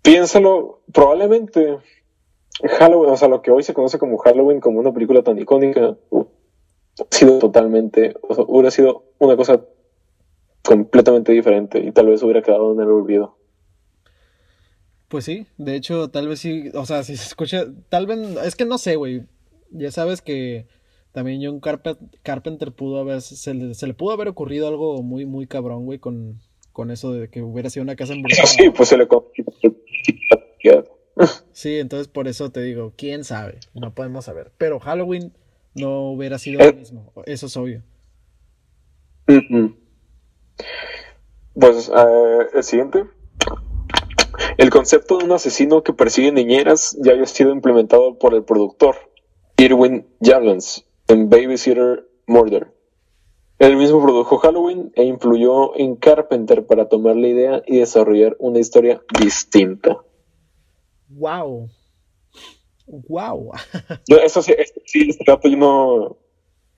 piénsalo, 0.03 0.83
probablemente 0.93 1.79
Halloween, 2.79 3.11
o 3.11 3.17
sea, 3.17 3.29
lo 3.29 3.43
que 3.43 3.51
hoy 3.51 3.63
se 3.63 3.75
conoce 3.75 3.99
como 3.99 4.19
Halloween, 4.19 4.61
como 4.61 4.81
una 4.81 4.93
película 4.93 5.23
tan 5.23 5.39
icónica, 5.39 5.97
ha 6.11 7.15
sido 7.15 7.39
totalmente, 7.39 8.15
o 8.23 8.35
sea, 8.35 8.45
hubiera 8.49 8.71
sido 8.71 9.05
una 9.19 9.37
cosa 9.37 9.63
completamente 10.63 11.33
diferente 11.33 11.79
y 11.79 11.93
tal 11.93 12.07
vez 12.07 12.23
hubiera 12.23 12.43
quedado 12.43 12.73
en 12.73 12.81
el 12.81 12.89
olvido. 12.89 13.37
Pues 15.09 15.25
sí, 15.25 15.47
de 15.57 15.77
hecho, 15.77 16.09
tal 16.09 16.27
vez 16.27 16.41
sí, 16.41 16.71
o 16.75 16.85
sea, 16.85 17.05
si 17.05 17.17
se 17.17 17.27
escucha, 17.27 17.67
tal 17.89 18.07
vez, 18.07 18.19
es 18.45 18.57
que 18.57 18.65
no 18.65 18.79
sé, 18.79 18.97
güey, 18.97 19.23
ya 19.71 19.93
sabes 19.93 20.21
que 20.21 20.67
también 21.17 21.41
John 21.43 21.61
Carpenter 22.23 22.73
pudo 22.73 23.01
haber, 23.01 23.23
se 23.23 23.55
le, 23.55 23.73
se 23.73 23.87
le 23.87 23.95
pudo 23.95 24.13
haber 24.13 24.29
ocurrido 24.29 24.69
algo 24.69 25.03
muy, 25.03 25.25
muy 25.25 25.47
cabrón, 25.47 25.87
güey, 25.87 25.99
con, 25.99 26.43
con 26.75 26.91
eso 26.91 27.11
de 27.11 27.31
que 27.31 27.41
hubiera 27.41 27.71
sido 27.71 27.85
una 27.85 27.97
casa 27.97 28.13
embrujada. 28.13 28.47
Sí, 28.47 28.69
pues 28.69 28.91
se 28.91 28.99
le 28.99 29.09
Sí, 31.53 31.79
entonces 31.79 32.09
por 32.09 32.29
eso 32.29 32.51
te 32.51 32.61
digo, 32.61 32.93
quién 32.99 33.25
sabe, 33.25 33.61
no 33.73 33.95
podemos 33.95 34.27
saber. 34.27 34.53
Pero 34.59 34.79
Halloween 34.79 35.33
no 35.75 36.11
hubiera 36.11 36.39
sido 36.39 36.59
lo 36.59 36.67
eh. 36.67 36.75
mismo, 36.75 37.11
eso 37.25 37.47
es 37.47 37.57
obvio. 37.57 37.83
Pues 41.55 41.89
eh, 41.97 42.47
el 42.57 42.63
siguiente. 42.63 43.05
El 44.59 44.69
concepto 44.69 45.17
de 45.17 45.25
un 45.25 45.33
asesino 45.33 45.83
que 45.83 45.95
persigue 45.95 46.31
niñeras 46.31 46.95
ya 47.01 47.13
había 47.13 47.25
sido 47.25 47.53
implementado 47.53 48.19
por 48.19 48.35
el 48.35 48.45
productor 48.45 48.97
Irwin 49.57 50.07
Jablons 50.21 50.86
en 51.09 51.29
Babysitter 51.29 52.09
Murder. 52.27 52.69
Él 53.59 53.77
mismo 53.77 54.03
produjo 54.03 54.37
Halloween 54.39 54.93
e 54.95 55.05
influyó 55.05 55.77
en 55.79 55.97
Carpenter 55.97 56.67
para 56.67 56.89
tomar 56.89 57.17
la 57.17 57.29
idea 57.29 57.63
y 57.67 57.79
desarrollar 57.79 58.37
una 58.39 58.59
historia 58.59 59.01
distinta. 59.19 59.99
¡Wow! 61.09 61.71
¡Wow! 62.87 63.53
eso 64.23 64.43
sí, 64.43 64.55
este 64.59 65.25
dato 65.27 65.49
yo 65.49 65.57
no, 65.57 66.17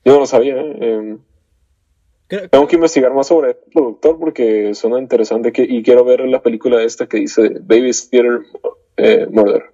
yo 0.05 0.13
no 0.13 0.21
lo 0.21 0.27
sabía. 0.27 0.55
¿eh? 0.61 0.77
Em, 0.81 1.19
tengo 2.29 2.67
que 2.69 2.77
investigar 2.77 3.13
más 3.13 3.27
sobre 3.27 3.51
el 3.51 3.57
productor 3.73 4.19
porque 4.19 4.75
suena 4.75 5.01
interesante 5.01 5.51
que, 5.51 5.63
y 5.63 5.83
quiero 5.83 6.05
ver 6.05 6.21
la 6.21 6.43
película 6.43 6.83
esta 6.83 7.09
que 7.09 7.19
dice 7.19 7.59
Baby's 7.61 8.09
Theater 8.09 8.43
eh, 8.97 9.27
Murder. 9.31 9.65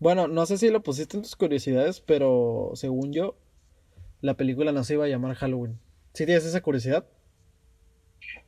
Bueno, 0.00 0.26
no 0.26 0.46
sé 0.46 0.58
si 0.58 0.70
lo 0.70 0.82
pusiste 0.82 1.16
en 1.16 1.22
tus 1.22 1.36
curiosidades, 1.36 2.00
pero 2.00 2.72
según 2.74 3.12
yo, 3.12 3.36
la 4.22 4.34
película 4.34 4.72
no 4.72 4.82
se 4.84 4.94
iba 4.94 5.04
a 5.04 5.08
llamar 5.08 5.34
Halloween. 5.34 5.78
¿Sí 6.14 6.24
tienes 6.24 6.46
esa 6.46 6.62
curiosidad? 6.62 7.04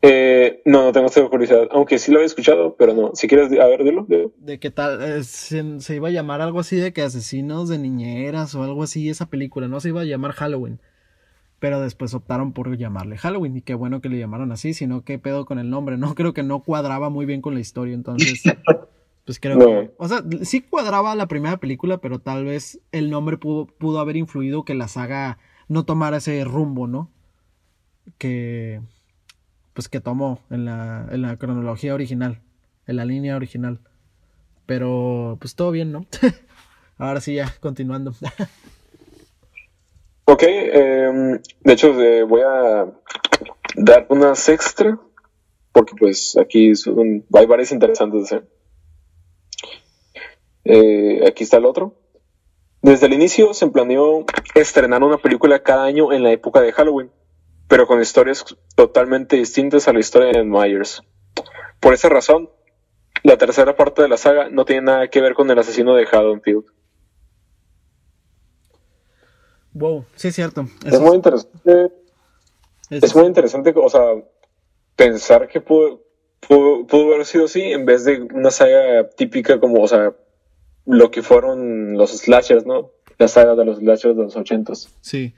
Eh, 0.00 0.62
no, 0.64 0.84
no 0.84 0.92
tengo 0.92 1.08
esa 1.08 1.26
curiosidad, 1.28 1.68
aunque 1.72 1.98
sí 1.98 2.12
lo 2.12 2.18
había 2.18 2.26
escuchado, 2.26 2.76
pero 2.76 2.94
no. 2.94 3.10
Si 3.14 3.26
quieres, 3.26 3.50
a 3.58 3.66
ver, 3.66 3.84
dilo. 3.84 4.06
De 4.38 4.58
qué 4.58 4.70
tal, 4.70 5.02
eh, 5.02 5.24
se, 5.24 5.94
iba 5.94 6.08
a 6.08 6.12
llamar 6.12 6.40
algo 6.40 6.60
así 6.60 6.76
de 6.76 6.92
que 6.92 7.02
asesinos 7.02 7.68
de 7.68 7.78
niñeras 7.78 8.54
o 8.54 8.62
algo 8.62 8.84
así 8.84 9.10
esa 9.10 9.26
película, 9.26 9.66
no 9.66 9.80
se 9.80 9.88
iba 9.88 10.02
a 10.02 10.04
llamar 10.04 10.32
Halloween. 10.32 10.80
Pero 11.58 11.80
después 11.80 12.14
optaron 12.14 12.52
por 12.52 12.76
llamarle 12.76 13.16
Halloween 13.16 13.56
y 13.56 13.62
qué 13.62 13.74
bueno 13.74 14.00
que 14.00 14.08
le 14.08 14.18
llamaron 14.18 14.52
así, 14.52 14.74
sino 14.74 15.02
qué 15.02 15.18
pedo 15.18 15.44
con 15.44 15.58
el 15.58 15.70
nombre, 15.70 15.96
no 15.96 16.14
creo 16.14 16.34
que 16.34 16.42
no 16.42 16.60
cuadraba 16.60 17.08
muy 17.08 17.26
bien 17.26 17.40
con 17.40 17.54
la 17.54 17.60
historia, 17.60 17.94
entonces 17.94 18.42
Pues 19.24 19.40
creo 19.40 19.58
que. 19.58 19.90
O 19.96 20.06
sea, 20.06 20.22
sí 20.42 20.60
cuadraba 20.60 21.14
la 21.14 21.28
primera 21.28 21.56
película, 21.56 21.98
pero 21.98 22.18
tal 22.18 22.44
vez 22.44 22.80
el 22.92 23.10
nombre 23.10 23.38
pudo, 23.38 23.66
pudo 23.66 23.98
haber 23.98 24.16
influido 24.16 24.64
que 24.64 24.74
la 24.74 24.86
saga 24.86 25.38
no 25.68 25.84
tomara 25.84 26.18
ese 26.18 26.44
rumbo, 26.44 26.86
¿no? 26.86 27.10
Que. 28.18 28.80
Pues 29.72 29.88
que 29.88 30.00
tomó 30.00 30.38
en 30.50 30.66
la, 30.66 31.08
en 31.10 31.22
la 31.22 31.36
cronología 31.36 31.94
original, 31.94 32.40
en 32.86 32.96
la 32.96 33.04
línea 33.04 33.34
original. 33.34 33.80
Pero, 34.66 35.36
pues 35.40 35.56
todo 35.56 35.72
bien, 35.72 35.90
¿no? 35.90 36.06
Ahora 36.98 37.20
sí, 37.20 37.34
ya, 37.34 37.52
continuando. 37.60 38.12
ok, 40.26 40.42
em, 40.42 41.40
de 41.60 41.72
hecho, 41.72 41.92
voy 41.92 42.42
a 42.42 42.86
dar 43.76 44.06
unas 44.10 44.48
extra, 44.48 44.98
porque 45.72 45.94
pues 45.98 46.36
aquí 46.36 46.72
hay 47.34 47.46
varias 47.46 47.72
interesantes. 47.72 48.32
¿eh? 48.32 48.42
Eh, 50.64 51.24
aquí 51.26 51.44
está 51.44 51.56
el 51.56 51.66
otro. 51.66 51.94
Desde 52.84 53.06
el 53.06 53.14
inicio 53.14 53.54
se 53.54 53.66
planeó 53.68 54.26
estrenar 54.54 55.02
una 55.02 55.16
película 55.16 55.62
cada 55.62 55.84
año 55.84 56.12
en 56.12 56.22
la 56.22 56.32
época 56.32 56.60
de 56.60 56.70
Halloween, 56.70 57.10
pero 57.66 57.86
con 57.86 57.98
historias 57.98 58.44
totalmente 58.76 59.36
distintas 59.36 59.88
a 59.88 59.94
la 59.94 60.00
historia 60.00 60.32
de 60.32 60.44
Myers. 60.44 61.02
Por 61.80 61.94
esa 61.94 62.10
razón, 62.10 62.50
la 63.22 63.38
tercera 63.38 63.74
parte 63.74 64.02
de 64.02 64.08
la 64.08 64.18
saga 64.18 64.50
no 64.50 64.66
tiene 64.66 64.82
nada 64.82 65.08
que 65.08 65.22
ver 65.22 65.32
con 65.32 65.50
el 65.50 65.58
asesino 65.58 65.94
de 65.94 66.04
Haddonfield. 66.04 66.66
Wow, 69.72 70.04
sí 70.14 70.28
es 70.28 70.34
cierto. 70.34 70.66
es 70.84 71.00
muy 71.00 71.16
interesante. 71.16 71.90
Es... 72.90 73.16
muy 73.16 73.24
interesante, 73.24 73.72
o 73.74 73.88
sea, 73.88 74.02
pensar 74.94 75.48
que 75.48 75.62
pudo, 75.62 76.02
pudo, 76.46 77.14
haber 77.14 77.24
sido 77.24 77.46
así 77.46 77.62
en 77.62 77.86
vez 77.86 78.04
de 78.04 78.20
una 78.20 78.50
saga 78.50 79.08
típica 79.08 79.58
como, 79.58 79.82
o 79.82 79.88
sea, 79.88 80.14
lo 80.86 81.10
que 81.10 81.22
fueron 81.22 81.94
los 81.94 82.10
slashers, 82.10 82.66
¿no? 82.66 82.90
La 83.18 83.28
saga 83.28 83.54
de 83.54 83.64
los 83.64 83.78
slashers 83.78 84.16
de 84.16 84.22
los 84.24 84.36
ochentos. 84.36 84.94
Sí. 85.00 85.34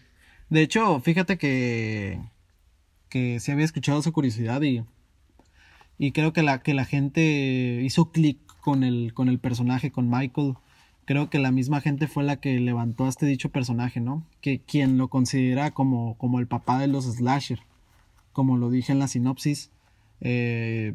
De 0.49 0.63
hecho, 0.63 1.01
fíjate 1.01 1.39
que, 1.39 2.21
que 3.09 3.41
se 3.41 3.53
había 3.53 3.65
escuchado 3.65 4.01
esa 4.01 4.13
curiosidad 4.13 4.63
y, 4.63 4.85
y 5.99 6.13
creo 6.13 6.33
que 6.33 6.43
la, 6.43 6.63
que 6.63 6.75
la 6.75 6.85
gente 6.85 7.81
hizo 7.83 8.11
clic 8.11 8.39
con 8.61 8.83
el, 8.83 9.13
con 9.15 9.29
el 9.29 9.39
personaje, 9.39 9.93
con 9.93 10.09
Michael. 10.09 10.55
Creo 11.05 11.31
que 11.31 11.39
la 11.39 11.53
misma 11.53 11.81
gente 11.81 12.09
fue 12.09 12.25
la 12.25 12.41
que 12.41 12.59
levantó 12.59 13.05
a 13.05 13.09
este 13.09 13.27
dicho 13.27 13.51
personaje, 13.51 14.01
¿no? 14.01 14.27
Que 14.41 14.61
quien 14.61 14.99
lo 14.99 15.07
considera 15.09 15.71
como, 15.71 16.19
como 16.19 16.41
el 16.41 16.49
papá 16.49 16.81
de 16.81 16.89
los 16.89 17.05
slasher, 17.05 17.61
como 18.33 18.57
lo 18.57 18.71
dije 18.71 18.91
en 18.91 18.99
la 18.99 19.07
sinopsis. 19.07 19.71
Eh, 20.21 20.93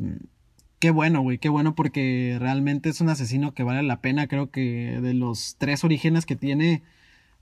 Qué 0.82 0.90
bueno, 0.90 1.22
güey, 1.22 1.38
qué 1.38 1.48
bueno 1.48 1.76
porque 1.76 2.38
realmente 2.40 2.90
es 2.90 3.02
un 3.02 3.10
asesino 3.10 3.54
que 3.54 3.62
vale 3.62 3.84
la 3.84 4.02
pena. 4.02 4.26
Creo 4.26 4.50
que 4.50 5.00
de 5.00 5.14
los 5.14 5.56
tres 5.60 5.84
orígenes 5.84 6.26
que 6.26 6.36
tiene 6.36 6.82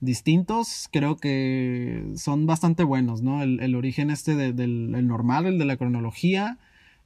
distintos, 0.02 0.90
creo 0.92 1.16
que 1.16 2.04
son 2.18 2.46
bastante 2.48 2.84
buenos, 2.84 3.22
¿no? 3.22 3.42
El, 3.42 3.76
origen 3.76 4.10
este 4.10 4.36
del 4.36 5.08
normal, 5.08 5.46
el 5.46 5.58
de 5.58 5.64
la 5.64 5.78
cronología, 5.78 6.58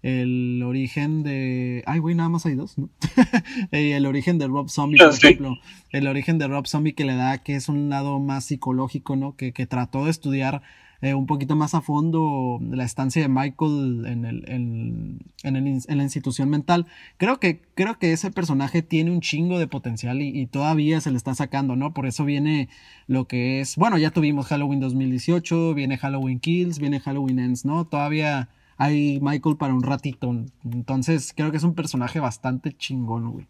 el 0.01 0.63
origen 0.65 1.21
de... 1.21 1.83
Ay, 1.85 1.99
güey, 1.99 2.15
nada 2.15 2.29
más 2.29 2.47
hay 2.47 2.55
dos, 2.55 2.79
¿no? 2.79 2.89
el 3.71 4.07
origen 4.07 4.39
de 4.39 4.47
Rob 4.47 4.69
Zombie, 4.69 4.97
por 4.97 5.13
ejemplo. 5.13 5.59
El 5.91 6.07
origen 6.07 6.39
de 6.39 6.47
Rob 6.47 6.65
Zombie 6.65 6.93
que 6.93 7.05
le 7.05 7.13
da 7.13 7.37
que 7.37 7.53
es 7.55 7.69
un 7.69 7.89
lado 7.89 8.19
más 8.19 8.45
psicológico, 8.45 9.15
¿no? 9.15 9.35
Que, 9.35 9.51
que 9.51 9.67
trató 9.67 10.05
de 10.05 10.09
estudiar 10.09 10.63
eh, 11.03 11.13
un 11.15 11.25
poquito 11.25 11.57
más 11.57 11.75
a 11.75 11.81
fondo 11.81 12.61
la 12.61 12.85
estancia 12.85 13.21
de 13.21 13.27
Michael 13.27 14.05
en, 14.05 14.23
el, 14.23 14.49
en, 14.49 15.19
en, 15.43 15.97
la 15.97 16.03
institución 16.03 16.49
mental. 16.49 16.85
Creo 17.17 17.41
que, 17.41 17.59
creo 17.75 17.99
que 17.99 18.13
ese 18.13 18.31
personaje 18.31 18.83
tiene 18.83 19.11
un 19.11 19.19
chingo 19.19 19.59
de 19.59 19.67
potencial 19.67 20.21
y, 20.21 20.45
todavía 20.47 21.01
se 21.01 21.11
le 21.11 21.17
está 21.17 21.35
sacando, 21.35 21.75
¿no? 21.75 21.93
Por 21.93 22.05
eso 22.05 22.23
viene 22.23 22.69
lo 23.05 23.27
que 23.27 23.59
es, 23.59 23.75
bueno, 23.75 23.97
ya 23.97 24.11
tuvimos 24.11 24.45
Halloween 24.45 24.79
2018, 24.79 25.73
viene 25.73 25.97
Halloween 25.97 26.39
Kills, 26.39 26.79
viene 26.79 27.01
Halloween 27.01 27.39
Ends, 27.39 27.65
¿no? 27.65 27.83
Todavía 27.83 28.47
hay 28.77 29.19
Michael 29.21 29.57
para 29.57 29.73
un 29.73 29.83
ratito. 29.83 30.33
Entonces 30.63 31.33
creo 31.35 31.51
que 31.51 31.57
es 31.57 31.63
un 31.63 31.75
personaje 31.75 32.21
bastante 32.21 32.71
chingón, 32.71 33.29
güey. 33.29 33.47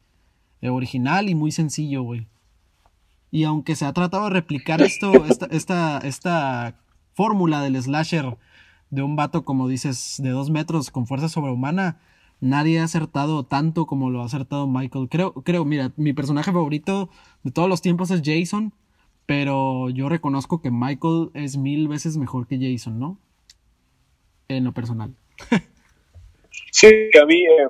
Eh, 0.61 0.69
original 0.69 1.29
y 1.29 1.35
muy 1.35 1.51
sencillo, 1.51 2.01
güey. 2.01 2.25
Y 3.29 3.43
aunque 3.43 3.75
se 3.75 3.85
ha 3.85 3.93
tratado 3.93 4.23
de 4.23 4.31
replicar 4.31 4.81
esto, 4.81 5.25
esta, 5.25 5.45
esta, 5.51 5.99
esta 5.99 6.82
fórmula 7.13 7.61
del 7.61 7.81
slasher 7.81 8.37
de 8.89 9.01
un 9.01 9.15
vato, 9.15 9.43
como 9.43 9.67
dices, 9.67 10.17
de 10.19 10.29
dos 10.29 10.49
metros 10.49 10.91
con 10.91 11.07
fuerza 11.07 11.27
sobrehumana, 11.29 11.99
nadie 12.39 12.79
ha 12.79 12.83
acertado 12.83 13.43
tanto 13.43 13.85
como 13.85 14.09
lo 14.09 14.21
ha 14.21 14.25
acertado 14.25 14.67
Michael. 14.67 15.07
Creo, 15.09 15.33
creo, 15.33 15.65
mira, 15.65 15.91
mi 15.95 16.13
personaje 16.13 16.51
favorito 16.51 17.09
de 17.43 17.51
todos 17.51 17.69
los 17.69 17.81
tiempos 17.81 18.11
es 18.11 18.21
Jason, 18.23 18.73
pero 19.25 19.89
yo 19.89 20.09
reconozco 20.09 20.61
que 20.61 20.69
Michael 20.69 21.31
es 21.33 21.57
mil 21.57 21.87
veces 21.87 22.17
mejor 22.17 22.47
que 22.47 22.59
Jason, 22.59 22.99
¿no? 22.99 23.17
En 24.47 24.63
lo 24.63 24.73
personal. 24.73 25.15
sí, 26.71 26.87
a 27.19 27.25
mí, 27.25 27.43
eh, 27.45 27.69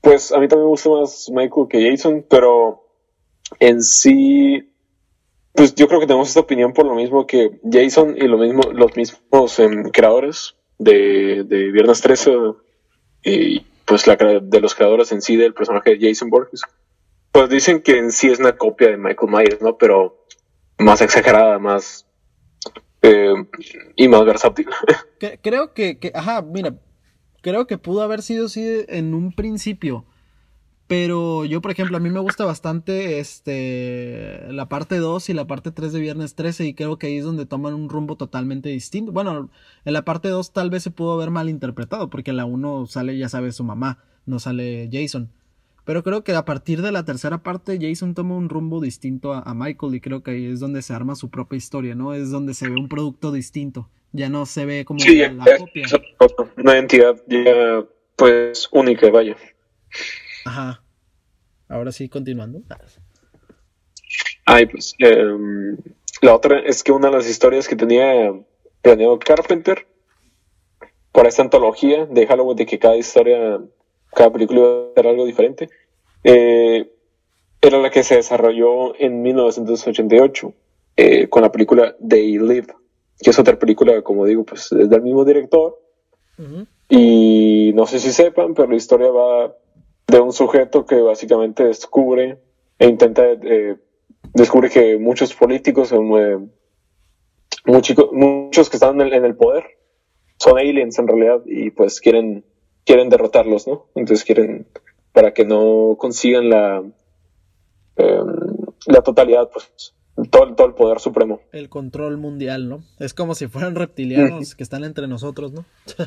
pues 0.00 0.32
a 0.32 0.38
mí 0.38 0.48
también 0.48 0.66
me 0.66 0.70
gusta 0.70 0.90
más 0.90 1.30
Michael 1.32 1.68
que 1.70 1.90
Jason, 1.90 2.26
pero 2.28 2.84
en 3.60 3.82
sí 3.82 4.71
pues 5.54 5.74
yo 5.74 5.88
creo 5.88 6.00
que 6.00 6.06
tenemos 6.06 6.28
esta 6.28 6.40
opinión 6.40 6.72
por 6.72 6.86
lo 6.86 6.94
mismo 6.94 7.26
que 7.26 7.60
Jason 7.70 8.16
y 8.16 8.26
lo 8.26 8.38
mismo, 8.38 8.62
los 8.72 8.96
mismos 8.96 9.58
em, 9.58 9.90
creadores 9.90 10.56
de, 10.78 11.44
de, 11.44 11.70
Viernes 11.70 12.00
13 12.00 12.36
y 13.24 13.60
pues 13.84 14.06
la, 14.06 14.16
de 14.16 14.60
los 14.60 14.74
creadores 14.74 15.12
en 15.12 15.20
sí 15.20 15.36
del 15.36 15.54
personaje 15.54 15.96
de 15.96 16.08
Jason 16.08 16.30
Borges, 16.30 16.62
pues 17.30 17.48
dicen 17.48 17.82
que 17.82 17.98
en 17.98 18.12
sí 18.12 18.28
es 18.28 18.38
una 18.38 18.56
copia 18.56 18.88
de 18.88 18.96
Michael 18.96 19.30
Myers, 19.30 19.60
¿no? 19.60 19.76
Pero 19.76 20.24
más 20.78 21.00
exagerada, 21.00 21.58
más 21.58 22.06
eh, 23.02 23.34
y 23.96 24.08
más 24.08 24.24
versátil. 24.24 24.68
Creo 25.42 25.74
que, 25.74 25.98
que, 25.98 26.12
ajá, 26.14 26.42
mira, 26.42 26.74
creo 27.42 27.66
que 27.66 27.78
pudo 27.78 28.02
haber 28.02 28.22
sido 28.22 28.46
así 28.46 28.84
en 28.88 29.14
un 29.14 29.32
principio 29.32 30.04
pero 30.86 31.44
yo, 31.44 31.62
por 31.62 31.70
ejemplo, 31.70 31.96
a 31.96 32.00
mí 32.00 32.10
me 32.10 32.20
gusta 32.20 32.44
bastante 32.44 33.18
este 33.18 34.40
la 34.50 34.68
parte 34.68 34.98
2 34.98 35.30
y 35.30 35.32
la 35.32 35.46
parte 35.46 35.70
3 35.70 35.92
de 35.92 36.00
Viernes 36.00 36.34
13 36.34 36.66
y 36.66 36.74
creo 36.74 36.98
que 36.98 37.06
ahí 37.06 37.16
es 37.16 37.24
donde 37.24 37.46
toman 37.46 37.74
un 37.74 37.88
rumbo 37.88 38.16
totalmente 38.16 38.68
distinto. 38.68 39.12
Bueno, 39.12 39.50
en 39.84 39.92
la 39.92 40.04
parte 40.04 40.28
2 40.28 40.52
tal 40.52 40.70
vez 40.70 40.82
se 40.82 40.90
pudo 40.90 41.12
haber 41.12 41.30
malinterpretado 41.30 42.10
porque 42.10 42.30
en 42.30 42.36
la 42.36 42.44
1 42.44 42.86
sale, 42.86 43.16
ya 43.16 43.28
sabes, 43.28 43.56
su 43.56 43.64
mamá, 43.64 44.04
no 44.26 44.38
sale 44.38 44.88
Jason. 44.92 45.30
Pero 45.84 46.02
creo 46.02 46.22
que 46.22 46.32
a 46.32 46.44
partir 46.44 46.80
de 46.82 46.92
la 46.92 47.04
tercera 47.04 47.42
parte 47.42 47.78
Jason 47.80 48.14
toma 48.14 48.36
un 48.36 48.48
rumbo 48.48 48.80
distinto 48.80 49.32
a, 49.32 49.54
Michael 49.54 49.94
y 49.94 50.00
creo 50.00 50.22
que 50.22 50.32
ahí 50.32 50.46
es 50.46 50.60
donde 50.60 50.82
se 50.82 50.92
arma 50.92 51.16
su 51.16 51.28
propia 51.28 51.56
historia, 51.56 51.94
¿no? 51.94 52.14
Es 52.14 52.30
donde 52.30 52.54
se 52.54 52.68
ve 52.68 52.74
un 52.74 52.88
producto 52.88 53.32
distinto. 53.32 53.88
Ya 54.12 54.28
no 54.28 54.46
se 54.46 54.64
ve 54.64 54.84
como 54.84 55.00
la 55.02 55.58
copia. 55.58 55.86
Una 56.56 56.76
entidad 56.76 57.16
ya 57.26 57.84
pues 58.16 58.68
única, 58.70 59.10
vaya. 59.10 59.36
Ajá. 60.44 60.82
Ahora 61.68 61.92
sí, 61.92 62.08
continuando. 62.08 62.62
Ay, 64.44 64.66
pues. 64.66 64.94
Em, 64.98 65.76
la 66.20 66.34
otra 66.34 66.60
es 66.60 66.82
que 66.82 66.92
una 66.92 67.08
de 67.08 67.16
las 67.16 67.28
historias 67.28 67.68
que 67.68 67.76
tenía 67.76 68.32
planeado 68.82 69.18
Carpenter 69.18 69.86
para 71.12 71.28
esta 71.28 71.42
antología 71.42 72.06
de 72.06 72.26
Halloween, 72.26 72.56
de 72.56 72.66
que 72.66 72.78
cada 72.78 72.96
historia, 72.96 73.60
cada 74.14 74.32
película 74.32 74.60
iba 74.60 74.90
a 74.90 74.94
ser 74.94 75.06
algo 75.06 75.26
diferente, 75.26 75.68
eh, 76.24 76.90
era 77.60 77.78
la 77.78 77.90
que 77.90 78.02
se 78.02 78.16
desarrolló 78.16 78.98
en 78.98 79.22
1988 79.22 80.54
eh, 80.96 81.28
con 81.28 81.42
la 81.42 81.52
película 81.52 81.96
They 82.06 82.38
Live, 82.38 82.74
que 83.20 83.30
es 83.30 83.38
otra 83.38 83.58
película, 83.58 84.02
como 84.02 84.26
digo, 84.26 84.44
pues 84.44 84.72
es 84.72 84.90
del 84.90 85.02
mismo 85.02 85.24
director. 85.24 85.78
Y 86.88 87.72
no 87.74 87.86
sé 87.86 88.00
si 88.00 88.10
sepan, 88.10 88.54
pero 88.54 88.68
la 88.68 88.76
historia 88.76 89.10
va 89.10 89.54
de 90.06 90.20
un 90.20 90.32
sujeto 90.32 90.84
que 90.86 91.00
básicamente 91.00 91.64
descubre 91.64 92.38
e 92.78 92.88
intenta 92.88 93.22
eh, 93.24 93.76
descubre 94.34 94.70
que 94.70 94.98
muchos 94.98 95.34
políticos 95.34 95.92
eh, 95.92 96.38
muchos, 97.64 97.96
muchos 98.12 98.70
que 98.70 98.76
están 98.76 99.00
en 99.00 99.24
el, 99.24 99.36
poder 99.36 99.64
son 100.38 100.58
aliens 100.58 100.98
en 100.98 101.08
realidad 101.08 101.42
y 101.46 101.70
pues 101.70 102.00
quieren 102.00 102.44
quieren 102.84 103.08
derrotarlos 103.08 103.66
no 103.66 103.86
entonces 103.94 104.24
quieren 104.24 104.66
para 105.12 105.32
que 105.32 105.44
no 105.44 105.96
consigan 105.98 106.48
la 106.50 106.82
em, 107.96 108.26
la 108.86 109.02
totalidad 109.02 109.50
pues 109.52 109.94
todo, 110.30 110.54
todo 110.54 110.66
el 110.66 110.74
poder 110.74 111.00
supremo. 111.00 111.40
El 111.52 111.70
control 111.70 112.18
mundial 112.18 112.68
no 112.68 112.84
es 112.98 113.14
como 113.14 113.34
si 113.34 113.46
fueran 113.46 113.74
reptilianos 113.74 114.54
que 114.54 114.62
están 114.62 114.84
entre 114.84 115.06
nosotros 115.08 115.52
no 115.52 115.64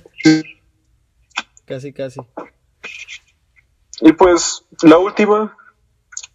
casi 1.65 1.93
casi 1.93 2.19
y 4.01 4.13
pues 4.13 4.65
la 4.83 4.97
última, 4.97 5.57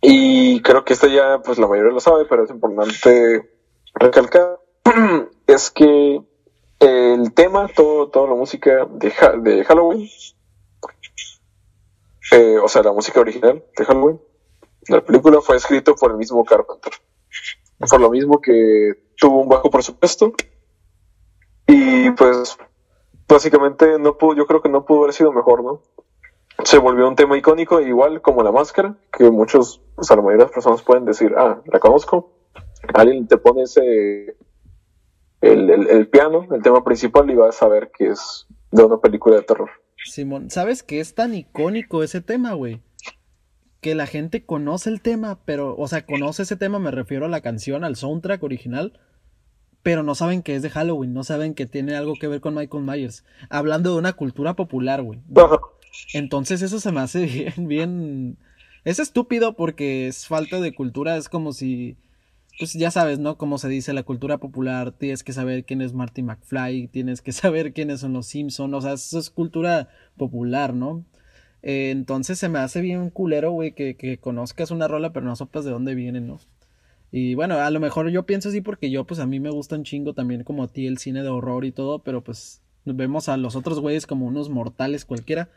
y 0.01 0.61
creo 0.62 0.85
que 0.85 0.94
esta 0.94 1.09
ya 1.09 1.40
pues 1.44 1.59
la 1.59 1.66
mayoría 1.66 1.92
lo 1.92 2.01
sabe, 2.01 2.25
pero 2.25 2.44
es 2.44 2.51
importante 2.51 3.51
recalcar, 3.94 4.59
es 5.46 5.70
que 5.70 6.23
el 6.81 7.35
tema, 7.35 7.68
todo, 7.68 8.09
toda 8.09 8.29
la 8.29 8.35
música 8.35 8.87
de, 8.90 9.12
de 9.42 9.64
Halloween, 9.64 10.09
eh, 12.33 12.59
o 12.59 12.68
sea, 12.68 12.83
la 12.83 12.92
música 12.92 13.20
original 13.20 13.64
de 13.77 13.85
Halloween, 13.85 14.20
la 14.88 15.05
película 15.05 15.40
fue 15.40 15.57
escrito 15.57 15.94
por 15.94 16.12
el 16.12 16.16
mismo 16.16 16.44
Carpenter. 16.44 16.92
Por 17.79 18.01
lo 18.01 18.11
mismo 18.11 18.40
que 18.40 19.12
tuvo 19.16 19.40
un 19.40 19.49
bajo 19.49 19.70
presupuesto 19.70 20.33
y 21.66 22.11
pues 22.11 22.57
básicamente 23.29 23.99
no 23.99 24.18
pudo, 24.18 24.35
yo 24.35 24.46
creo 24.46 24.61
que 24.61 24.68
no 24.68 24.85
pudo 24.85 25.03
haber 25.03 25.14
sido 25.14 25.33
mejor, 25.33 25.62
¿no? 25.62 25.83
Se 26.64 26.79
volvió 26.79 27.09
un 27.09 27.16
tema 27.16 27.37
icónico, 27.37 27.81
igual 27.81 28.20
como 28.23 28.42
la 28.42 28.53
máscara, 28.53 28.96
que 29.16 29.31
muchos, 29.31 29.81
o 29.96 30.03
sea, 30.03 30.16
la 30.16 30.23
mayoría 30.23 30.44
de 30.44 30.49
las 30.49 30.55
personas 30.55 30.83
pueden 30.83 31.05
decir, 31.05 31.35
ah, 31.37 31.61
la 31.64 31.79
conozco. 31.79 32.33
Alguien 32.94 33.27
te 33.27 33.37
pone 33.37 33.62
ese, 33.62 34.37
el, 35.40 35.70
el 35.70 36.09
piano, 36.09 36.46
el 36.51 36.62
tema 36.62 36.85
principal, 36.85 37.31
y 37.31 37.35
vas 37.35 37.57
a 37.57 37.59
saber 37.61 37.90
que 37.90 38.09
es 38.09 38.46
de 38.70 38.85
una 38.85 38.99
película 38.99 39.37
de 39.37 39.42
terror. 39.42 39.70
Simón, 40.05 40.51
¿sabes 40.51 40.83
qué 40.83 41.01
es 41.01 41.14
tan 41.14 41.35
icónico 41.35 42.03
ese 42.03 42.20
tema, 42.20 42.55
güey? 42.55 42.81
Que 43.81 43.94
la 43.94 44.07
gente 44.07 44.44
conoce 44.44 44.90
el 44.90 45.01
tema, 45.01 45.38
pero, 45.44 45.77
o 45.77 45.88
sea, 45.88 46.05
conoce 46.07 46.42
ese 46.42 46.57
tema, 46.57 46.79
me 46.79 46.90
refiero 46.90 47.27
a 47.27 47.31
la 47.31 47.40
canción, 47.40 47.85
al 47.85 47.96
soundtrack 47.96 48.42
original, 48.42 48.99
pero 49.83 50.03
no 50.03 50.14
saben 50.14 50.42
que 50.42 50.55
es 50.55 50.62
de 50.62 50.70
Halloween, 50.70 51.14
no 51.14 51.25
saben 51.25 51.55
que 51.55 51.66
tiene 51.66 51.96
algo 51.96 52.14
que 52.20 52.29
ver 52.29 52.40
con 52.40 52.55
Michael 52.55 52.85
Myers. 52.85 53.25
Hablando 53.49 53.92
de 53.92 53.99
una 53.99 54.12
cultura 54.12 54.55
popular, 54.55 55.03
güey. 55.03 55.20
Entonces 56.12 56.62
eso 56.62 56.81
se 56.81 56.92
me 56.92 57.00
hace 57.00 57.26
bien, 57.26 57.68
bien... 57.68 58.38
Es 58.85 58.98
estúpido 58.98 59.57
porque 59.57 60.09
es 60.09 60.26
falta 60.26 60.61
de 60.61 60.74
cultura, 60.74 61.16
es 61.16 61.29
como 61.29 61.53
si... 61.53 61.96
Pues 62.59 62.74
ya 62.74 62.90
sabes, 62.90 63.18
¿no? 63.18 63.38
Como 63.38 63.57
se 63.57 63.68
dice, 63.68 63.94
la 63.94 64.03
cultura 64.03 64.38
popular, 64.38 64.92
tienes 64.92 65.24
que 65.24 65.33
saber 65.33 65.64
quién 65.64 65.81
es 65.81 65.94
Marty 65.94 66.22
McFly, 66.22 66.88
tienes 66.88 67.22
que 67.22 67.33
saber 67.33 67.72
quiénes 67.72 68.00
son 68.00 68.12
los 68.12 68.26
Simpsons, 68.26 68.74
o 68.74 68.81
sea, 68.81 68.92
eso 68.94 69.18
es 69.18 69.31
cultura 69.31 69.88
popular, 70.16 70.74
¿no? 70.74 71.05
Eh, 71.62 71.90
entonces 71.90 72.38
se 72.38 72.48
me 72.48 72.59
hace 72.59 72.81
bien 72.81 73.11
culero, 73.11 73.50
güey, 73.53 73.72
que, 73.72 73.96
que 73.96 74.18
conozcas 74.18 74.70
una 74.70 74.88
rola 74.88 75.12
pero 75.12 75.26
no 75.26 75.37
sepas 75.37 75.64
de 75.64 75.70
dónde 75.70 75.94
viene, 75.94 76.20
¿no? 76.20 76.38
Y 77.12 77.35
bueno, 77.35 77.57
a 77.57 77.70
lo 77.70 77.81
mejor 77.81 78.09
yo 78.11 78.24
pienso 78.24 78.50
así 78.50 78.61
porque 78.61 78.90
yo, 78.90 79.05
pues 79.05 79.20
a 79.20 79.26
mí 79.26 79.40
me 79.40 79.50
gusta 79.50 79.76
un 79.76 79.85
chingo 79.85 80.14
también 80.14 80.44
como 80.44 80.64
a 80.64 80.68
ti 80.68 80.87
el 80.87 80.98
cine 80.98 81.22
de 81.22 81.29
horror 81.29 81.64
y 81.64 81.72
todo, 81.72 82.00
pero 82.00 82.22
pues 82.22 82.62
vemos 82.85 83.29
a 83.29 83.37
los 83.37 83.57
otros 83.57 83.81
güeyes 83.81 84.07
como 84.07 84.26
unos 84.26 84.48
mortales 84.48 85.05
cualquiera. 85.05 85.48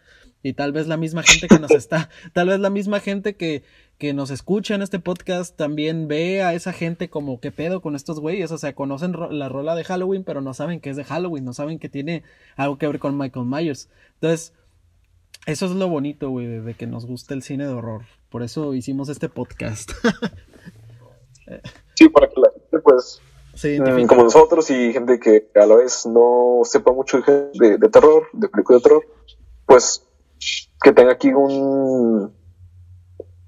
Y 0.43 0.53
tal 0.53 0.73
vez 0.73 0.87
la 0.87 0.97
misma 0.97 1.23
gente 1.23 1.47
que 1.47 1.57
nos 1.57 1.71
está, 1.71 2.09
tal 2.33 2.49
vez 2.49 2.59
la 2.59 2.69
misma 2.69 2.99
gente 2.99 3.35
que, 3.35 3.63
que 3.97 4.13
nos 4.13 4.29
escucha 4.29 4.75
en 4.75 4.81
este 4.81 4.99
podcast 4.99 5.55
también 5.55 6.09
ve 6.09 6.43
a 6.43 6.53
esa 6.53 6.73
gente 6.73 7.09
como 7.09 7.39
qué 7.39 7.51
pedo 7.51 7.81
con 7.81 7.95
estos 7.95 8.19
güeyes. 8.19 8.51
O 8.51 8.57
sea, 8.57 8.75
conocen 8.75 9.15
la 9.31 9.47
rola 9.47 9.73
de 9.73 9.85
Halloween, 9.85 10.25
pero 10.25 10.41
no 10.41 10.53
saben 10.53 10.81
que 10.81 10.89
es 10.89 10.97
de 10.97 11.05
Halloween, 11.05 11.45
no 11.45 11.53
saben 11.53 11.79
que 11.79 11.87
tiene 11.87 12.23
algo 12.57 12.77
que 12.77 12.87
ver 12.87 12.99
con 12.99 13.17
Michael 13.17 13.45
Myers. 13.45 13.89
Entonces, 14.15 14.53
eso 15.45 15.65
es 15.65 15.71
lo 15.71 15.87
bonito, 15.87 16.29
güey, 16.29 16.59
de 16.59 16.73
que 16.73 16.87
nos 16.87 17.05
gusta 17.05 17.33
el 17.33 17.41
cine 17.41 17.65
de 17.65 17.73
horror. 17.73 18.03
Por 18.29 18.43
eso 18.43 18.73
hicimos 18.73 19.07
este 19.09 19.29
podcast. 19.29 19.91
Sí, 21.95 22.09
para 22.09 22.27
que 22.27 22.39
la 22.39 22.49
gente, 22.51 22.79
pues, 22.79 23.21
mm, 23.63 24.07
como 24.07 24.23
nosotros 24.23 24.69
y 24.71 24.91
gente 24.91 25.19
que 25.19 25.47
a 25.55 25.65
la 25.65 25.75
vez 25.75 26.05
no 26.05 26.61
sepa 26.63 26.91
mucho 26.91 27.21
de, 27.21 27.77
de 27.77 27.89
terror, 27.89 28.27
de 28.33 28.49
película 28.49 28.77
de 28.79 28.83
terror, 28.83 29.05
pues 29.65 30.05
que 30.81 30.91
tenga 30.91 31.13
aquí 31.13 31.29
un. 31.33 32.33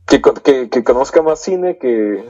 que, 0.07 0.69
que, 0.69 0.83
conozca 0.83 1.21
más 1.21 1.41
cine, 1.41 1.77
que. 1.77 2.23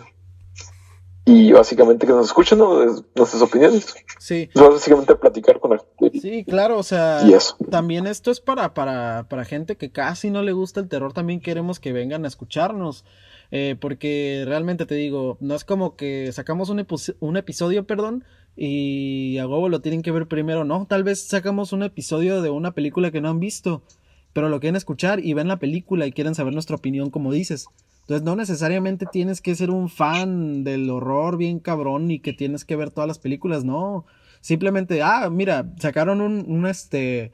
y 1.26 1.52
básicamente 1.52 2.06
que 2.06 2.14
nos 2.14 2.28
escuchen 2.28 2.60
nuestras 2.60 3.42
opiniones. 3.42 3.94
Sí. 4.20 4.50
Básicamente 4.56 5.16
platicar 5.16 5.60
con 5.60 5.80
gente. 6.00 6.20
Sí, 6.20 6.44
claro, 6.46 6.78
o 6.78 6.84
sea. 6.84 7.22
También 7.70 8.08
esto 8.08 8.32
es 8.32 8.40
para, 8.40 8.74
para, 8.74 9.28
para 9.30 9.46
gente 9.46 9.78
que 9.78 9.92
casi 9.92 10.30
no 10.30 10.42
le 10.42 10.54
gusta 10.54 10.80
el 10.80 10.90
terror, 10.90 11.14
también 11.14 11.42
queremos 11.42 11.80
que 11.80 11.94
vengan 11.94 12.26
a 12.26 12.28
escucharnos. 12.28 13.06
Eh, 13.52 13.76
porque 13.80 14.44
realmente 14.48 14.86
te 14.86 14.96
digo, 14.96 15.38
no 15.40 15.56
es 15.56 15.64
como 15.64 15.96
que 15.96 16.32
sacamos 16.32 16.70
un, 16.70 16.86
un 17.20 17.38
episodio, 17.38 17.86
perdón, 17.86 18.24
y 18.56 19.38
a 19.38 19.48
huevo 19.48 19.70
lo 19.70 19.82
tienen 19.82 20.02
que 20.02 20.12
ver 20.12 20.28
primero, 20.28 20.64
no, 20.64 20.86
tal 20.88 21.04
vez 21.04 21.28
sacamos 21.28 21.74
un 21.74 21.84
episodio 21.84 22.42
de 22.42 22.50
una 22.50 22.72
película 22.72 23.12
que 23.12 23.22
no 23.22 23.30
han 23.30 23.40
visto, 23.40 23.84
pero 24.36 24.50
lo 24.50 24.60
quieren 24.60 24.76
escuchar 24.76 25.24
y 25.24 25.34
ven 25.34 25.48
la 25.48 25.60
película 25.60 26.06
y 26.06 26.12
quieren 26.12 26.36
saber 26.36 26.52
nuestra 26.52 26.76
opinión 26.76 27.10
como 27.10 27.32
dices. 27.32 27.68
Entonces 28.02 28.24
no 28.26 28.36
necesariamente 28.36 29.06
tienes 29.10 29.40
que 29.40 29.56
ser 29.56 29.72
un 29.72 29.88
fan 29.88 30.66
del 30.66 30.90
horror 30.90 31.38
bien 31.38 31.60
cabrón 31.60 32.12
y 32.12 32.20
que 32.20 32.34
tienes 32.34 32.66
que 32.66 32.76
ver 32.76 32.92
todas 32.92 33.08
las 33.08 33.18
películas, 33.18 33.64
no. 33.64 34.06
Simplemente, 34.42 35.02
ah, 35.02 35.30
mira, 35.32 35.72
sacaron 35.80 36.20
un, 36.20 36.44
un 36.50 36.68
este 36.68 37.32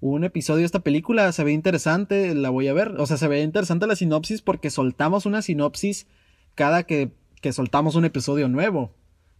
un 0.00 0.24
episodio 0.24 0.58
de 0.58 0.66
esta 0.66 0.80
película, 0.80 1.30
se 1.30 1.44
ve 1.44 1.52
interesante, 1.52 2.34
la 2.34 2.50
voy 2.50 2.66
a 2.66 2.74
ver. 2.74 2.96
O 2.98 3.06
sea, 3.06 3.16
se 3.16 3.28
ve 3.28 3.40
interesante 3.40 3.86
la 3.86 3.94
sinopsis 3.94 4.42
porque 4.42 4.70
soltamos 4.70 5.26
una 5.26 5.40
sinopsis 5.40 6.08
cada 6.56 6.82
que, 6.82 7.12
que 7.40 7.52
soltamos 7.52 7.94
un 7.94 8.06
episodio 8.06 8.48
nuevo. 8.48 8.90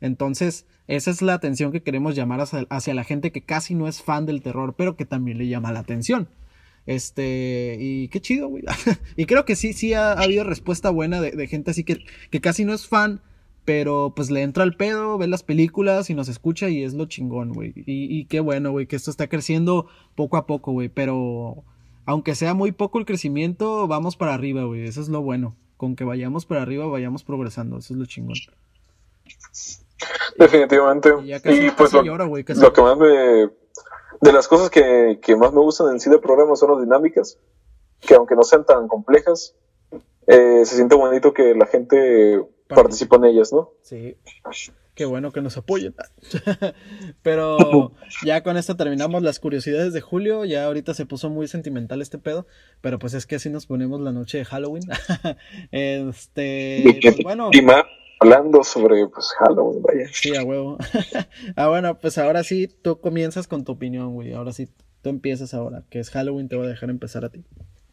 Entonces, 0.01 0.65
esa 0.87 1.11
es 1.11 1.23
la 1.23 1.35
atención 1.35 1.73
que 1.73 1.83
queremos 1.83 2.15
llamar 2.15 2.41
hacia, 2.41 2.95
la 2.95 3.05
gente 3.05 3.33
que 3.33 3.43
casi 3.43 3.75
no 3.75 3.89
es 3.89 4.01
fan 4.01 4.27
del 4.27 4.43
terror, 4.43 4.75
pero 4.79 4.97
que 4.97 5.05
también 5.05 5.39
le 5.39 5.49
llama 5.49 5.73
la 5.73 5.81
atención. 5.81 6.29
Este, 6.87 7.77
y 7.81 8.09
qué 8.09 8.21
chido, 8.21 8.49
güey. 8.49 8.65
y 9.17 9.27
creo 9.27 9.45
que 9.45 9.57
sí, 9.57 9.73
sí 9.73 9.95
ha, 9.95 10.13
habido 10.13 10.45
respuesta 10.45 10.91
buena 10.91 11.21
de, 11.21 11.33
de, 11.33 11.47
gente 11.47 11.71
así 11.71 11.85
que, 11.85 12.05
que 12.31 12.41
casi 12.41 12.65
no 12.65 12.75
es 12.75 12.87
fan, 12.87 13.23
pero 13.65 14.13
pues 14.15 14.31
le 14.31 14.43
entra 14.43 14.63
al 14.63 14.77
pedo, 14.77 15.17
ve 15.17 15.27
las 15.27 15.43
películas 15.43 16.11
y 16.11 16.15
nos 16.15 16.29
escucha 16.29 16.69
y 16.69 16.83
es 16.83 16.95
lo 16.95 17.07
chingón, 17.07 17.53
güey. 17.53 17.73
Y, 17.75 18.19
y, 18.19 18.27
qué 18.27 18.41
bueno, 18.41 18.71
güey, 18.71 18.87
que 18.87 18.97
esto 18.97 19.11
está 19.11 19.29
creciendo 19.29 19.87
poco 20.15 20.37
a 20.37 20.47
poco, 20.47 20.73
güey. 20.73 20.89
Pero 20.91 21.65
aunque 22.05 22.35
sea 22.35 22.53
muy 22.55 22.73
poco 22.73 22.99
el 22.99 23.07
crecimiento, 23.07 23.87
vamos 23.89 24.17
para 24.17 24.35
arriba, 24.35 24.65
güey. 24.65 24.85
Eso 24.85 25.01
es 25.01 25.09
lo 25.09 25.23
bueno. 25.23 25.57
Con 25.79 25.97
que 25.97 26.05
vayamos 26.05 26.45
para 26.47 26.63
arriba, 26.63 26.87
vayamos 26.87 27.25
progresando. 27.25 27.79
Eso 27.79 27.95
es 27.95 27.99
lo 27.99 28.07
chingón. 28.07 28.37
Definitivamente. 30.39 31.11
Y, 31.25 31.71
pues 31.71 31.93
lo, 31.93 32.03
que 32.73 32.83
más 32.83 32.99
me... 32.99 33.49
De 34.21 34.33
las 34.33 34.49
cosas 34.49 34.71
que, 34.71 35.19
que 35.23 35.37
más 35.37 35.53
me 35.53 35.61
gustan 35.61 35.93
en 35.93 36.01
sí 36.01 36.11
del 36.11 36.21
programa 36.21 36.57
son 36.57 36.73
las 36.73 36.81
dinámicas. 36.81 37.39
Que 38.01 38.15
aunque 38.15 38.35
no 38.35 38.43
sean 38.43 38.65
tan 38.65 38.89
complejas, 38.89 39.55
eh, 40.27 40.65
se 40.65 40.77
siente 40.77 40.95
bonito 40.95 41.33
que 41.33 41.55
la 41.55 41.67
gente 41.67 42.43
participo 42.69 43.17
en 43.17 43.25
ellas, 43.27 43.53
¿no? 43.53 43.73
Sí. 43.83 44.17
Qué 44.95 45.05
bueno 45.05 45.33
que 45.33 45.43
nos 45.43 45.57
apoyen. 45.57 45.95
pero 47.23 47.93
ya 48.25 48.43
con 48.43 48.57
esto 48.57 48.77
terminamos 48.77 49.23
las 49.23 49.41
curiosidades 49.41 49.93
de 49.93 50.01
Julio. 50.01 50.45
Ya 50.45 50.65
ahorita 50.65 50.95
se 50.95 51.05
puso 51.05 51.31
muy 51.31 51.49
sentimental 51.49 52.01
este 52.01 52.19
pedo. 52.19 52.47
Pero 52.81 52.99
pues 52.99 53.15
es 53.15 53.27
que 53.27 53.37
así 53.37 53.51
nos 53.51 53.67
ponemos 53.67 54.01
la 54.01 54.13
noche 54.13 54.39
de 54.39 54.45
Halloween. 54.45 54.85
este. 55.73 57.01
Pues, 57.03 57.17
bueno. 57.23 57.51
Hablando 58.21 58.65
sobre 58.65 59.07
pues 59.09 59.33
Halloween, 59.39 59.83
vaya. 59.83 60.09
Sí, 60.13 60.37
a 60.37 60.43
huevo. 60.43 60.79
ah, 61.57 61.69
bueno, 61.69 61.99
pues 62.01 62.19
ahora 62.19 62.45
sí, 62.45 62.69
tú 62.69 63.01
comienzas 63.01 63.47
con 63.47 63.65
tu 63.65 63.73
opinión, 63.73 64.15
güey. 64.15 64.33
Ahora 64.33 64.53
sí, 64.53 64.69
tú 65.03 65.11
empiezas 65.11 65.55
ahora. 65.55 65.85
Que 65.91 66.01
es 66.01 66.11
Halloween, 66.11 66.49
te 66.49 66.57
voy 66.57 66.67
a 66.67 66.71
dejar 66.71 66.91
empezar 66.91 67.25
a 67.25 67.31
ti. 67.31 67.45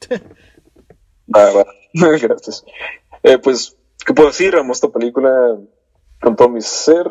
ah, 1.33 1.49
bueno. 1.53 1.71
Gracias. 2.19 2.65
Eh, 3.23 3.37
pues 3.37 3.77
¿Qué 4.05 4.13
puedo 4.13 4.29
decir? 4.29 4.55
Amo 4.55 4.73
esta 4.73 4.89
película 4.89 5.59
con 6.21 6.35
todo 6.35 6.49
mi 6.49 6.61
ser. 6.61 7.07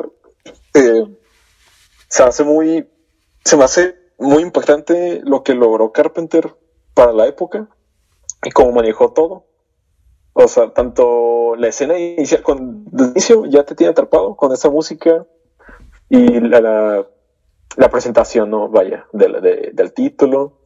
Eh, 0.73 1.05
se 2.09 2.23
hace 2.23 2.43
muy. 2.43 2.89
Se 3.45 3.55
me 3.55 3.63
hace 3.63 3.95
muy 4.17 4.43
impactante 4.43 5.21
lo 5.23 5.43
que 5.43 5.55
logró 5.55 5.91
Carpenter 5.91 6.53
para 6.93 7.13
la 7.13 7.27
época 7.27 7.69
y 8.43 8.51
cómo 8.51 8.73
manejó 8.73 9.13
todo. 9.13 9.47
O 10.33 10.47
sea, 10.47 10.73
tanto 10.73 11.55
la 11.55 11.67
escena 11.69 11.97
inicial, 11.97 12.41
con 12.43 12.80
el 12.97 13.05
inicio 13.11 13.45
ya 13.45 13.63
te 13.63 13.75
tiene 13.75 13.91
atrapado 13.91 14.35
con 14.35 14.51
esa 14.51 14.69
música 14.69 15.25
y 16.09 16.39
la, 16.39 17.05
la, 17.77 17.89
presentación, 17.89 18.49
¿no? 18.49 18.67
Vaya, 18.67 19.07
del 19.13 19.93
título. 19.93 20.59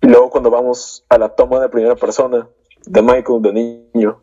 Y 0.00 0.06
luego 0.06 0.30
cuando 0.30 0.50
vamos 0.50 1.04
a 1.08 1.18
la 1.18 1.30
toma 1.30 1.60
de 1.60 1.68
primera 1.68 1.96
persona 1.96 2.48
de 2.86 3.02
Michael, 3.02 3.42
de 3.42 3.52
niño, 3.52 4.20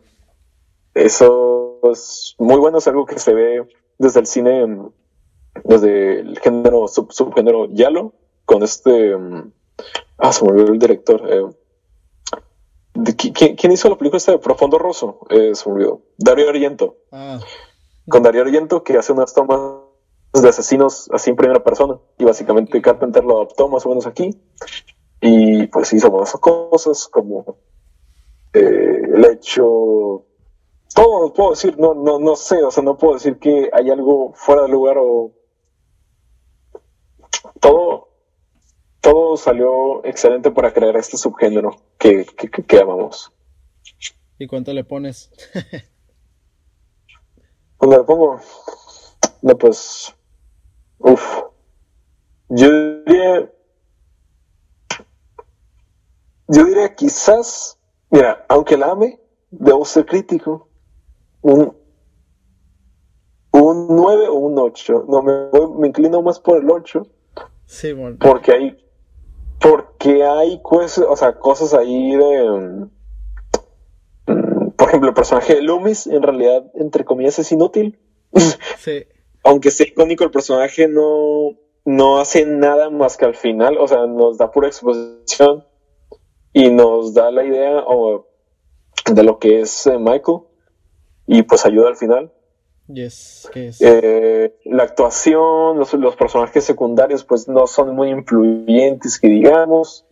eso 0.93 1.79
es 1.91 2.35
muy 2.37 2.57
bueno, 2.57 2.77
es 2.77 2.87
algo 2.87 3.05
que 3.05 3.19
se 3.19 3.33
ve 3.33 3.67
desde 3.97 4.19
el 4.19 4.27
cine, 4.27 4.91
desde 5.63 6.19
el 6.19 6.39
género, 6.39 6.87
subgénero 6.87 7.67
Yalo, 7.69 8.13
con 8.45 8.63
este. 8.63 9.15
Mm, 9.15 9.51
ah, 10.17 10.33
se 10.33 10.45
me 10.45 10.51
olvidó 10.51 10.73
el 10.73 10.79
director. 10.79 11.21
Eh, 11.29 11.45
¿quién, 13.15 13.71
hizo 13.71 13.89
la 13.89 13.97
película 13.97 14.17
esta 14.17 14.31
de 14.31 14.39
Profundo 14.39 14.77
Rosso? 14.77 15.19
Eh, 15.29 15.53
se 15.55 15.69
me 15.69 15.75
olvidó. 15.75 16.01
Dario 16.17 16.49
Argento. 16.49 16.97
Ah. 17.11 17.39
Con 18.07 18.23
Dario 18.23 18.41
Argento, 18.41 18.83
que 18.83 18.97
hace 18.97 19.13
unas 19.13 19.33
tomas 19.33 19.61
de 20.33 20.49
asesinos 20.49 21.09
así 21.13 21.29
en 21.29 21.35
primera 21.35 21.63
persona. 21.63 21.99
Y 22.17 22.23
básicamente 22.23 22.81
Carpenter 22.81 23.23
lo 23.23 23.37
adoptó 23.37 23.67
más 23.67 23.85
o 23.85 23.89
menos 23.89 24.07
aquí. 24.07 24.37
Y 25.21 25.67
pues 25.67 25.93
hizo 25.93 26.09
buenas 26.09 26.31
cosas 26.33 27.07
como 27.07 27.57
eh, 28.53 29.01
el 29.13 29.25
hecho 29.25 30.25
todo 30.93 31.33
puedo 31.33 31.51
decir, 31.51 31.77
no, 31.77 31.93
no, 31.93 32.19
no 32.19 32.35
sé, 32.35 32.63
o 32.63 32.71
sea, 32.71 32.83
no 32.83 32.97
puedo 32.97 33.13
decir 33.13 33.39
que 33.39 33.69
hay 33.73 33.89
algo 33.89 34.33
fuera 34.33 34.63
de 34.63 34.69
lugar 34.69 34.97
o 34.99 35.31
todo 37.59 38.09
todo 39.01 39.35
salió 39.35 40.05
excelente 40.05 40.51
para 40.51 40.71
crear 40.71 40.95
este 40.95 41.17
subgénero 41.17 41.75
que, 41.97 42.25
que, 42.25 42.49
que, 42.49 42.79
amamos. 42.79 43.33
¿Y 44.37 44.47
cuánto 44.47 44.73
le 44.73 44.83
pones? 44.83 45.31
¿Cuánto 47.77 47.97
le 47.99 48.03
pongo? 48.03 48.39
No, 49.41 49.57
pues. 49.57 50.15
Uf. 50.99 51.41
Yo 52.49 53.01
diría. 53.03 53.51
Yo 56.47 56.65
diría 56.65 56.95
quizás. 56.95 57.79
Mira, 58.11 58.45
aunque 58.49 58.77
la 58.77 58.91
ame, 58.91 59.19
debo 59.49 59.83
ser 59.85 60.05
crítico. 60.05 60.69
Un, 61.41 61.75
un 63.51 63.87
9 63.87 64.27
o 64.27 64.33
un 64.33 64.59
8. 64.59 65.05
No, 65.07 65.23
me, 65.23 65.49
me 65.79 65.87
inclino 65.87 66.21
más 66.21 66.39
por 66.39 66.61
el 66.61 66.69
8. 66.69 67.07
Sí, 67.65 67.93
bueno. 67.93 68.17
Porque 68.19 68.51
hay 68.51 68.90
porque 69.61 70.23
hay 70.23 70.59
o 70.63 71.15
sea, 71.15 71.37
cosas 71.39 71.73
ahí 71.73 72.15
de... 72.15 72.89
Mm, 74.27 74.71
por 74.75 74.87
ejemplo, 74.87 75.09
el 75.09 75.15
personaje 75.15 75.55
de 75.55 75.61
Loomis, 75.61 76.07
en 76.07 76.23
realidad, 76.23 76.65
entre 76.75 77.05
comillas, 77.05 77.39
es 77.39 77.51
inútil. 77.51 77.99
Sí. 78.77 79.05
Aunque 79.43 79.69
sea 79.69 79.87
icónico, 79.87 80.23
el 80.23 80.31
personaje 80.31 80.87
no, 80.87 81.57
no 81.85 82.19
hace 82.19 82.45
nada 82.45 82.89
más 82.89 83.17
que 83.17 83.25
al 83.25 83.35
final, 83.35 83.77
o 83.77 83.87
sea, 83.87 84.05
nos 84.07 84.37
da 84.37 84.51
pura 84.51 84.67
exposición 84.67 85.65
y 86.53 86.69
nos 86.69 87.13
da 87.13 87.31
la 87.31 87.43
idea 87.43 87.83
de 89.11 89.23
lo 89.23 89.39
que 89.39 89.61
es 89.61 89.87
eh, 89.87 89.97
Michael 89.97 90.39
y 91.27 91.43
pues 91.43 91.65
ayuda 91.65 91.89
al 91.89 91.95
final. 91.95 92.31
Yes, 92.93 93.49
eh, 93.55 94.55
la 94.65 94.83
actuación, 94.83 95.77
los, 95.77 95.93
los, 95.93 96.15
personajes 96.15 96.63
secundarios, 96.63 97.23
pues 97.23 97.47
no 97.47 97.67
son 97.67 97.95
muy 97.95 98.09
influyentes, 98.09 99.19
que 99.19 99.27
digamos. 99.27 100.05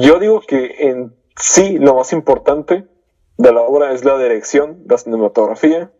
Yo 0.00 0.18
digo 0.18 0.40
que 0.40 0.88
en 0.88 1.14
sí 1.36 1.78
lo 1.78 1.94
más 1.94 2.12
importante 2.12 2.86
de 3.36 3.52
la 3.52 3.60
obra 3.60 3.92
es 3.92 4.04
la 4.04 4.18
dirección, 4.18 4.82
la 4.88 4.98
cinematografía, 4.98 5.92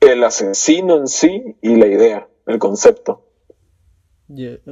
el 0.00 0.24
asesino 0.24 0.96
en 0.96 1.06
sí 1.06 1.56
y 1.62 1.76
la 1.76 1.86
idea, 1.86 2.28
el 2.46 2.58
concepto. 2.58 3.26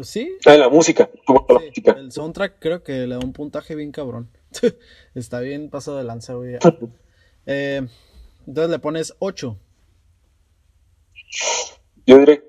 ¿Sí? 0.03 0.37
Ah, 0.47 0.57
la 0.57 0.69
música, 0.69 1.11
El 1.97 2.13
soundtrack 2.13 2.59
creo 2.59 2.83
que 2.83 3.07
le 3.07 3.15
da 3.15 3.19
un 3.19 3.33
puntaje 3.33 3.75
bien 3.75 3.93
cabrón. 3.93 4.31
Está 5.15 5.41
bien 5.41 5.69
pasado 5.71 5.99
de 5.99 6.05
lanza, 6.05 6.35
güey. 6.35 6.57
eh, 7.47 7.87
entonces 8.47 8.71
le 8.71 8.79
pones 8.79 9.15
8. 9.19 9.59
Yo 12.07 12.19
diré 12.19 12.45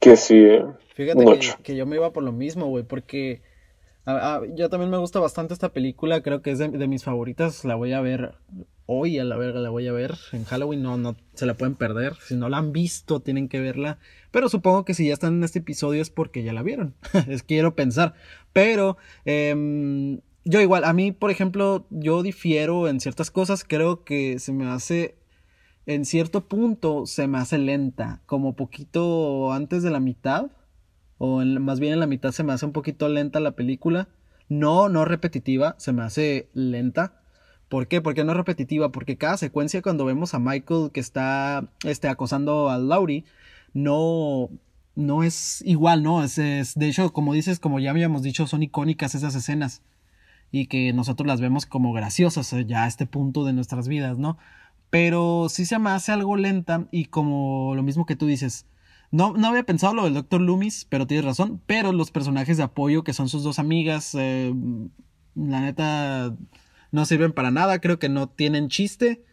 que 0.00 0.16
sí. 0.16 0.38
Eh. 0.38 0.64
Fíjate 0.94 1.24
que, 1.62 1.76
yo 1.76 1.84
me 1.86 1.96
iba 1.96 2.12
por 2.12 2.22
lo 2.22 2.32
mismo, 2.32 2.66
güey, 2.66 2.84
porque 2.84 3.42
yo 4.54 4.70
también 4.70 4.90
me 4.90 4.98
gusta 4.98 5.18
bastante 5.18 5.52
esta 5.52 5.72
película, 5.72 6.22
creo 6.22 6.40
que 6.40 6.52
es 6.52 6.58
de, 6.58 6.86
mis 6.86 7.02
favoritas, 7.02 7.64
la 7.64 7.74
voy 7.74 7.92
a 7.92 8.00
ver 8.00 8.36
hoy, 8.86 9.18
a 9.18 9.24
la 9.24 9.36
verga 9.36 9.58
la 9.58 9.68
voy 9.68 9.88
a 9.88 9.92
ver, 9.92 10.14
en 10.32 10.44
Halloween 10.44 10.82
no, 10.82 10.96
no 10.96 11.16
se 11.34 11.44
la 11.44 11.54
pueden 11.54 11.74
perder, 11.74 12.14
si 12.24 12.36
no 12.36 12.48
la 12.48 12.58
han 12.58 12.72
visto 12.72 13.20
tienen 13.20 13.48
que 13.48 13.60
verla, 13.60 13.98
pero 14.30 14.48
supongo 14.48 14.84
que 14.84 14.94
si 14.94 15.08
ya 15.08 15.12
están 15.12 15.34
en 15.34 15.44
este 15.44 15.58
episodio 15.58 16.00
es 16.00 16.08
porque 16.08 16.44
ya 16.44 16.52
la 16.52 16.62
vieron, 16.62 16.94
es 17.28 17.42
quiero 17.42 17.74
pensar, 17.74 18.14
pero 18.52 18.96
em, 19.24 20.20
yo 20.44 20.60
igual, 20.60 20.84
a 20.84 20.92
mí 20.92 21.10
por 21.10 21.32
ejemplo, 21.32 21.86
yo 21.90 22.22
difiero 22.22 22.86
en 22.86 23.00
ciertas 23.00 23.32
cosas, 23.32 23.64
creo 23.64 24.04
que 24.04 24.38
se 24.38 24.52
me 24.52 24.66
hace 24.66 25.16
en 25.86 26.04
cierto 26.04 26.48
punto 26.48 27.06
se 27.06 27.28
me 27.28 27.38
hace 27.38 27.58
lenta, 27.58 28.20
como 28.26 28.54
poquito 28.54 29.52
antes 29.52 29.82
de 29.82 29.90
la 29.90 30.00
mitad, 30.00 30.50
o 31.18 31.42
más 31.44 31.80
bien 31.80 31.94
en 31.94 32.00
la 32.00 32.06
mitad 32.06 32.32
se 32.32 32.42
me 32.42 32.52
hace 32.52 32.66
un 32.66 32.72
poquito 32.72 33.08
lenta 33.08 33.40
la 33.40 33.52
película. 33.52 34.08
No, 34.48 34.88
no 34.88 35.04
repetitiva, 35.04 35.74
se 35.78 35.92
me 35.92 36.02
hace 36.02 36.48
lenta. 36.54 37.20
¿Por 37.68 37.88
qué? 37.88 38.00
Porque 38.00 38.24
no 38.24 38.32
es 38.32 38.36
repetitiva, 38.36 38.92
porque 38.92 39.16
cada 39.16 39.36
secuencia 39.36 39.82
cuando 39.82 40.04
vemos 40.04 40.34
a 40.34 40.38
Michael 40.38 40.90
que 40.92 41.00
está 41.00 41.68
este, 41.84 42.08
acosando 42.08 42.68
a 42.68 42.78
Laurie, 42.78 43.24
no, 43.72 44.50
no 44.94 45.22
es 45.24 45.62
igual, 45.66 46.02
¿no? 46.02 46.22
Es, 46.22 46.38
es, 46.38 46.74
de 46.74 46.88
hecho, 46.88 47.12
como 47.12 47.32
dices, 47.32 47.58
como 47.60 47.80
ya 47.80 47.90
habíamos 47.90 48.22
dicho, 48.22 48.46
son 48.46 48.62
icónicas 48.62 49.14
esas 49.14 49.34
escenas 49.34 49.82
y 50.52 50.66
que 50.66 50.92
nosotros 50.92 51.26
las 51.26 51.40
vemos 51.40 51.66
como 51.66 51.92
graciosas 51.92 52.52
eh, 52.52 52.64
ya 52.66 52.84
a 52.84 52.86
este 52.88 53.06
punto 53.06 53.44
de 53.44 53.52
nuestras 53.52 53.88
vidas, 53.88 54.18
¿no? 54.18 54.38
Pero 54.90 55.48
sí 55.48 55.66
se 55.66 55.78
me 55.78 55.90
hace 55.90 56.12
algo 56.12 56.36
lenta 56.36 56.86
y 56.90 57.06
como 57.06 57.74
lo 57.74 57.82
mismo 57.82 58.06
que 58.06 58.16
tú 58.16 58.26
dices. 58.26 58.66
No, 59.10 59.34
no 59.34 59.48
había 59.48 59.64
pensado 59.64 59.94
lo 59.94 60.04
del 60.04 60.14
Dr. 60.14 60.40
Loomis, 60.40 60.84
pero 60.88 61.06
tienes 61.06 61.24
razón. 61.24 61.62
Pero 61.66 61.92
los 61.92 62.10
personajes 62.10 62.56
de 62.56 62.64
apoyo, 62.64 63.04
que 63.04 63.12
son 63.12 63.28
sus 63.28 63.42
dos 63.44 63.58
amigas, 63.58 64.14
eh, 64.18 64.52
la 65.34 65.60
neta, 65.60 66.36
no 66.90 67.06
sirven 67.06 67.32
para 67.32 67.50
nada. 67.50 67.80
Creo 67.80 67.98
que 67.98 68.08
no 68.08 68.28
tienen 68.28 68.68
chiste. 68.68 69.24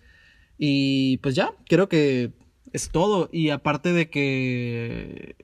Y 0.57 1.17
pues 1.17 1.35
ya, 1.35 1.51
creo 1.67 1.89
que 1.89 2.33
es 2.71 2.89
todo. 2.89 3.29
Y 3.31 3.49
aparte 3.49 3.93
de 3.93 4.09
que, 4.09 5.35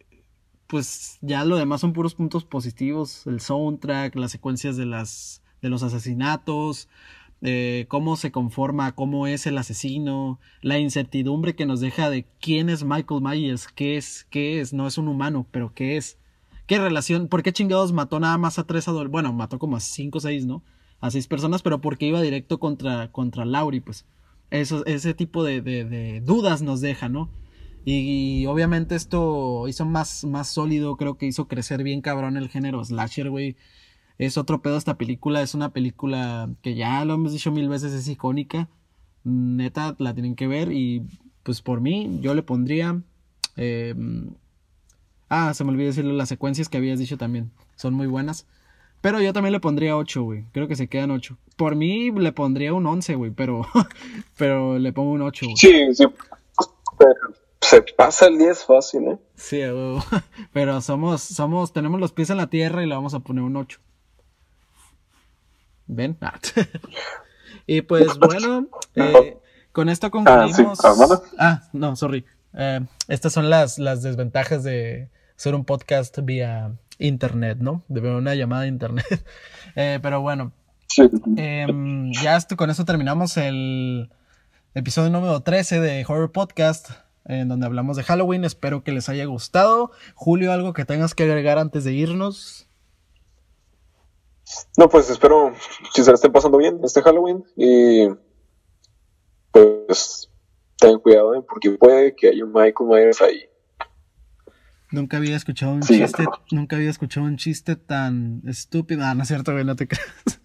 pues 0.68 1.18
ya 1.22 1.44
lo 1.46 1.58
demás 1.58 1.82
son 1.82 1.94
puros 1.94 2.16
puntos 2.16 2.46
positivos. 2.46 3.26
El 3.28 3.42
soundtrack, 3.42 4.16
las 4.16 4.32
secuencias 4.32 4.78
de 4.78 4.86
las 4.86 5.42
de 5.62 5.70
los 5.70 5.84
asesinatos, 5.84 6.88
eh, 7.42 7.86
cómo 7.88 8.18
se 8.18 8.32
conforma, 8.32 8.94
cómo 8.96 9.26
es 9.26 9.48
el 9.48 9.58
asesino, 9.58 10.40
la 10.62 10.78
incertidumbre 10.78 11.56
que 11.56 11.66
nos 11.66 11.80
deja 11.80 12.10
de 12.10 12.26
quién 12.42 12.70
es 12.70 12.84
Michael 12.84 13.22
Myers, 13.22 13.68
qué 13.68 13.96
es, 13.96 14.28
qué 14.30 14.60
es, 14.60 14.74
no 14.74 14.88
es 14.88 14.98
un 14.98 15.08
humano, 15.08 15.48
pero 15.50 15.74
qué 15.74 15.96
es, 15.96 16.18
qué 16.68 16.80
relación, 16.80 17.30
por 17.30 17.42
qué 17.42 17.54
chingados 17.54 17.94
mató 17.94 18.20
nada 18.20 18.38
más 18.38 18.60
a 18.60 18.66
tres 18.66 18.88
adolescentes, 18.88 19.12
bueno, 19.14 19.34
mató 19.34 19.58
como 19.58 19.78
a 19.78 19.80
cinco 19.80 20.18
o 20.18 20.22
seis, 20.22 20.46
¿no? 20.46 20.64
A 21.00 21.12
seis 21.12 21.28
personas, 21.28 21.62
pero 21.62 21.80
porque 21.80 22.08
iba 22.08 22.22
directo 22.22 22.60
contra, 22.60 23.12
contra 23.12 23.46
Laurie, 23.46 23.82
pues. 23.82 24.06
Eso, 24.52 24.86
ese 24.86 25.14
tipo 25.14 25.44
de, 25.44 25.62
de, 25.62 26.22
dudas 26.22 26.62
nos 26.62 26.82
deja, 26.82 27.08
¿no? 27.08 27.30
Y, 27.86 28.46
obviamente 28.48 28.96
esto 28.96 29.68
hizo 29.68 29.86
más, 29.86 30.26
más 30.26 30.50
sólido, 30.50 30.98
creo 30.98 31.18
que 31.18 31.28
hizo 31.28 31.48
crecer 31.48 31.84
bien 31.84 32.02
cabrón 32.02 32.36
el 32.36 32.50
género 32.50 32.84
slasher, 32.84 33.30
güey 33.30 33.56
es 34.20 34.38
otro 34.38 34.62
pedo 34.62 34.78
esta 34.78 34.98
película. 34.98 35.42
Es 35.42 35.56
una 35.56 35.72
película 35.72 36.50
que 36.62 36.76
ya 36.76 37.04
lo 37.06 37.16
hemos 37.16 37.32
dicho 37.32 37.52
mil 37.52 37.70
veces, 37.70 37.94
es 37.94 38.08
icónica. 38.08 38.68
Neta, 39.24 39.96
la 39.98 40.14
tienen 40.14 40.36
que 40.36 40.46
ver. 40.46 40.72
Y 40.74 41.08
pues 41.44 41.62
por 41.62 41.80
mí, 41.80 42.20
yo 42.22 42.36
le 42.36 42.44
pondría. 42.44 43.02
Em, 43.56 44.32
ah, 45.30 45.54
se 45.54 45.64
me 45.64 45.72
olvidó 45.72 45.88
decirle 45.88 46.14
las 46.14 46.30
secuencias 46.30 46.68
que 46.68 46.78
habías 46.78 47.00
dicho 47.00 47.18
también. 47.18 47.50
Son 47.78 47.94
muy 47.94 48.08
buenas. 48.08 48.46
Pero 49.00 49.22
yo 49.22 49.32
también 49.32 49.54
le 49.54 49.62
pondría 49.62 49.96
8, 49.96 50.22
güey. 50.22 50.44
Creo 50.52 50.68
que 50.68 50.76
se 50.76 50.90
quedan 50.90 51.12
8. 51.12 51.38
Por 51.56 51.76
mí 51.76 52.12
le 52.12 52.34
pondría 52.34 52.74
un 52.74 52.86
11, 52.86 53.16
güey. 53.16 53.32
Pero, 53.32 53.62
pero 54.38 54.78
le 54.78 54.92
pongo 54.92 55.12
un 55.12 55.22
8, 55.22 55.46
güey. 55.46 55.56
Sí, 55.56 55.96
sí. 55.96 56.06
se 57.62 57.82
pasa 57.96 58.28
el 58.28 58.38
10 58.38 58.66
fácil, 58.66 59.08
¿eh? 59.08 59.18
Sí, 59.36 59.62
güey. 59.62 60.00
Pero 60.52 60.82
somos, 60.82 61.22
somos, 61.22 61.72
tenemos 61.72 62.02
los 62.02 62.12
pies 62.12 62.30
en 62.32 62.38
la 62.38 62.50
tierra 62.50 62.84
y 62.84 62.88
le 62.88 62.96
vamos 62.96 63.14
a 63.14 63.22
poner 63.22 63.46
un 63.46 63.56
8. 63.56 63.80
¿Ven? 65.90 66.18
Ah. 66.22 66.40
y 67.68 67.82
pues 67.82 68.20
bueno, 68.20 68.68
eh, 68.94 69.38
con 69.72 69.90
esto 69.90 70.12
concluimos. 70.12 70.80
Ah, 70.86 71.20
ah 71.40 71.70
no, 71.74 71.96
sorry. 71.96 72.26
Eh, 72.54 72.82
estas 73.08 73.34
son 73.34 73.50
las, 73.50 73.80
las 73.80 74.04
desventajas 74.04 74.64
de 74.64 75.10
ser 75.36 75.56
un 75.56 75.66
podcast 75.66 76.20
vía 76.22 76.74
internet, 77.00 77.58
¿no? 77.60 77.84
De 77.88 78.02
una 78.02 78.36
llamada 78.36 78.64
de 78.64 78.70
internet. 78.70 79.26
Eh, 79.76 80.00
pero 80.02 80.20
bueno, 80.20 80.52
em, 81.38 82.12
ya 82.12 82.36
esto, 82.36 82.58
con 82.58 82.72
esto 82.72 82.86
terminamos 82.86 83.38
el 83.38 84.10
episodio 84.74 85.12
número 85.12 85.42
13 85.42 85.80
de 85.80 86.04
Horror 86.06 86.32
Podcast, 86.32 86.90
en 87.26 87.48
donde 87.48 87.68
hablamos 87.68 87.96
de 87.96 88.04
Halloween. 88.04 88.44
Espero 88.44 88.84
que 88.84 88.92
les 88.92 89.08
haya 89.10 89.26
gustado. 89.26 89.92
Julio, 90.16 90.52
algo 90.52 90.74
que 90.74 90.86
tengas 90.86 91.14
que 91.14 91.24
agregar 91.24 91.60
antes 91.60 91.84
de 91.84 91.94
irnos. 91.94 92.69
No, 94.78 94.90
pues 94.90 95.10
espero 95.10 95.54
que 95.94 96.04
se 96.04 96.10
la 96.10 96.16
estén 96.16 96.32
pasando 96.32 96.58
bien 96.58 96.80
este 96.84 97.02
Halloween 97.02 97.44
y 97.56 98.08
pues 99.52 100.30
ten 100.78 101.00
cuidado 101.00 101.36
¿eh? 101.36 101.44
porque 101.48 101.72
puede 101.72 102.16
que 102.16 102.30
haya 102.30 102.46
un 102.46 102.52
Michael 102.52 102.90
Myers 102.90 103.22
ahí. 103.22 103.46
Nunca 104.92 105.18
había 105.18 105.36
escuchado 105.36 105.74
un 105.74 105.82
chiste, 105.82 106.26
nunca 106.52 106.76
había 106.76 106.90
escuchado 106.90 107.28
un 107.28 107.38
chiste 107.38 107.76
tan 107.76 108.42
estúpido. 108.48 109.06
Ah, 109.06 109.14
no 109.14 109.22
es 109.22 109.28
cierto, 109.28 109.52
güey, 109.52 109.64
no 109.64 109.76
te 109.76 109.88
creas. 109.88 110.42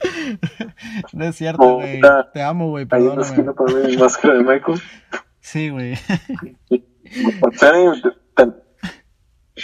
no 1.14 1.24
es 1.24 1.36
cierto, 1.36 1.76
güey. 1.76 2.02
te 2.34 2.42
amo, 2.42 2.68
güey, 2.68 2.84
perdóname. 2.84 3.46
Hay 3.86 3.96
máscara 3.96 4.34
de 4.34 4.44
Michael. 4.44 4.82
Sí, 5.40 5.70
güey. 5.70 5.94
te 6.68 6.84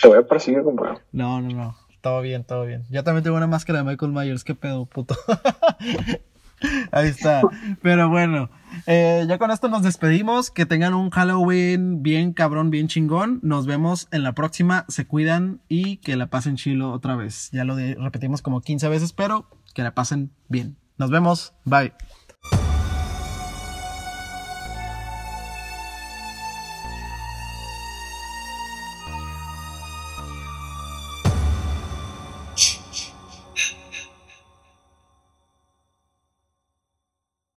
voy 0.09 0.19
a 0.19 0.27
perseguir, 0.27 0.63
compadre. 0.63 1.01
No, 1.13 1.43
no, 1.43 1.51
no. 1.51 1.84
Todo 2.05 2.21
bien, 2.21 2.45
todo 2.45 2.67
bien. 2.67 2.85
Yo 2.91 3.03
también 3.03 3.25
tengo 3.25 3.39
una 3.39 3.47
máscara 3.47 3.79
de 3.79 3.85
Michael 3.87 4.13
Myers. 4.13 4.45
¿Qué 4.45 4.55
pedo, 4.55 4.85
puto? 4.85 5.17
Ahí 6.93 7.09
está. 7.09 7.41
Pero 7.81 8.11
bueno, 8.11 8.51
eh, 8.87 9.25
ya 9.27 9.39
con 9.39 9.51
esto 9.51 9.71
nos 9.71 9.83
despedimos. 9.83 10.51
Que 10.51 10.67
tengan 10.67 10.93
un 10.93 11.09
Halloween 11.09 12.03
bien 12.03 12.35
cabrón, 12.35 12.69
bien 12.69 12.89
chingón. 12.89 13.41
Nos 13.43 13.65
vemos 13.65 14.09
en 14.11 14.23
la 14.23 14.35
próxima. 14.35 14.85
Se 14.89 15.07
cuidan 15.07 15.63
y 15.67 15.97
que 15.97 16.17
la 16.17 16.27
pasen 16.27 16.57
chilo 16.57 16.93
otra 16.93 17.17
vez. 17.17 17.49
Ya 17.53 17.65
lo 17.65 17.75
repetimos 17.75 18.43
como 18.43 18.61
15 18.61 18.87
veces, 18.91 19.15
pero 19.15 19.49
que 19.73 19.83
la 19.83 19.95
pasen 19.95 20.31
bien. 20.51 20.77
Nos 20.99 21.09
vemos. 21.09 21.55
Bye. 21.65 21.95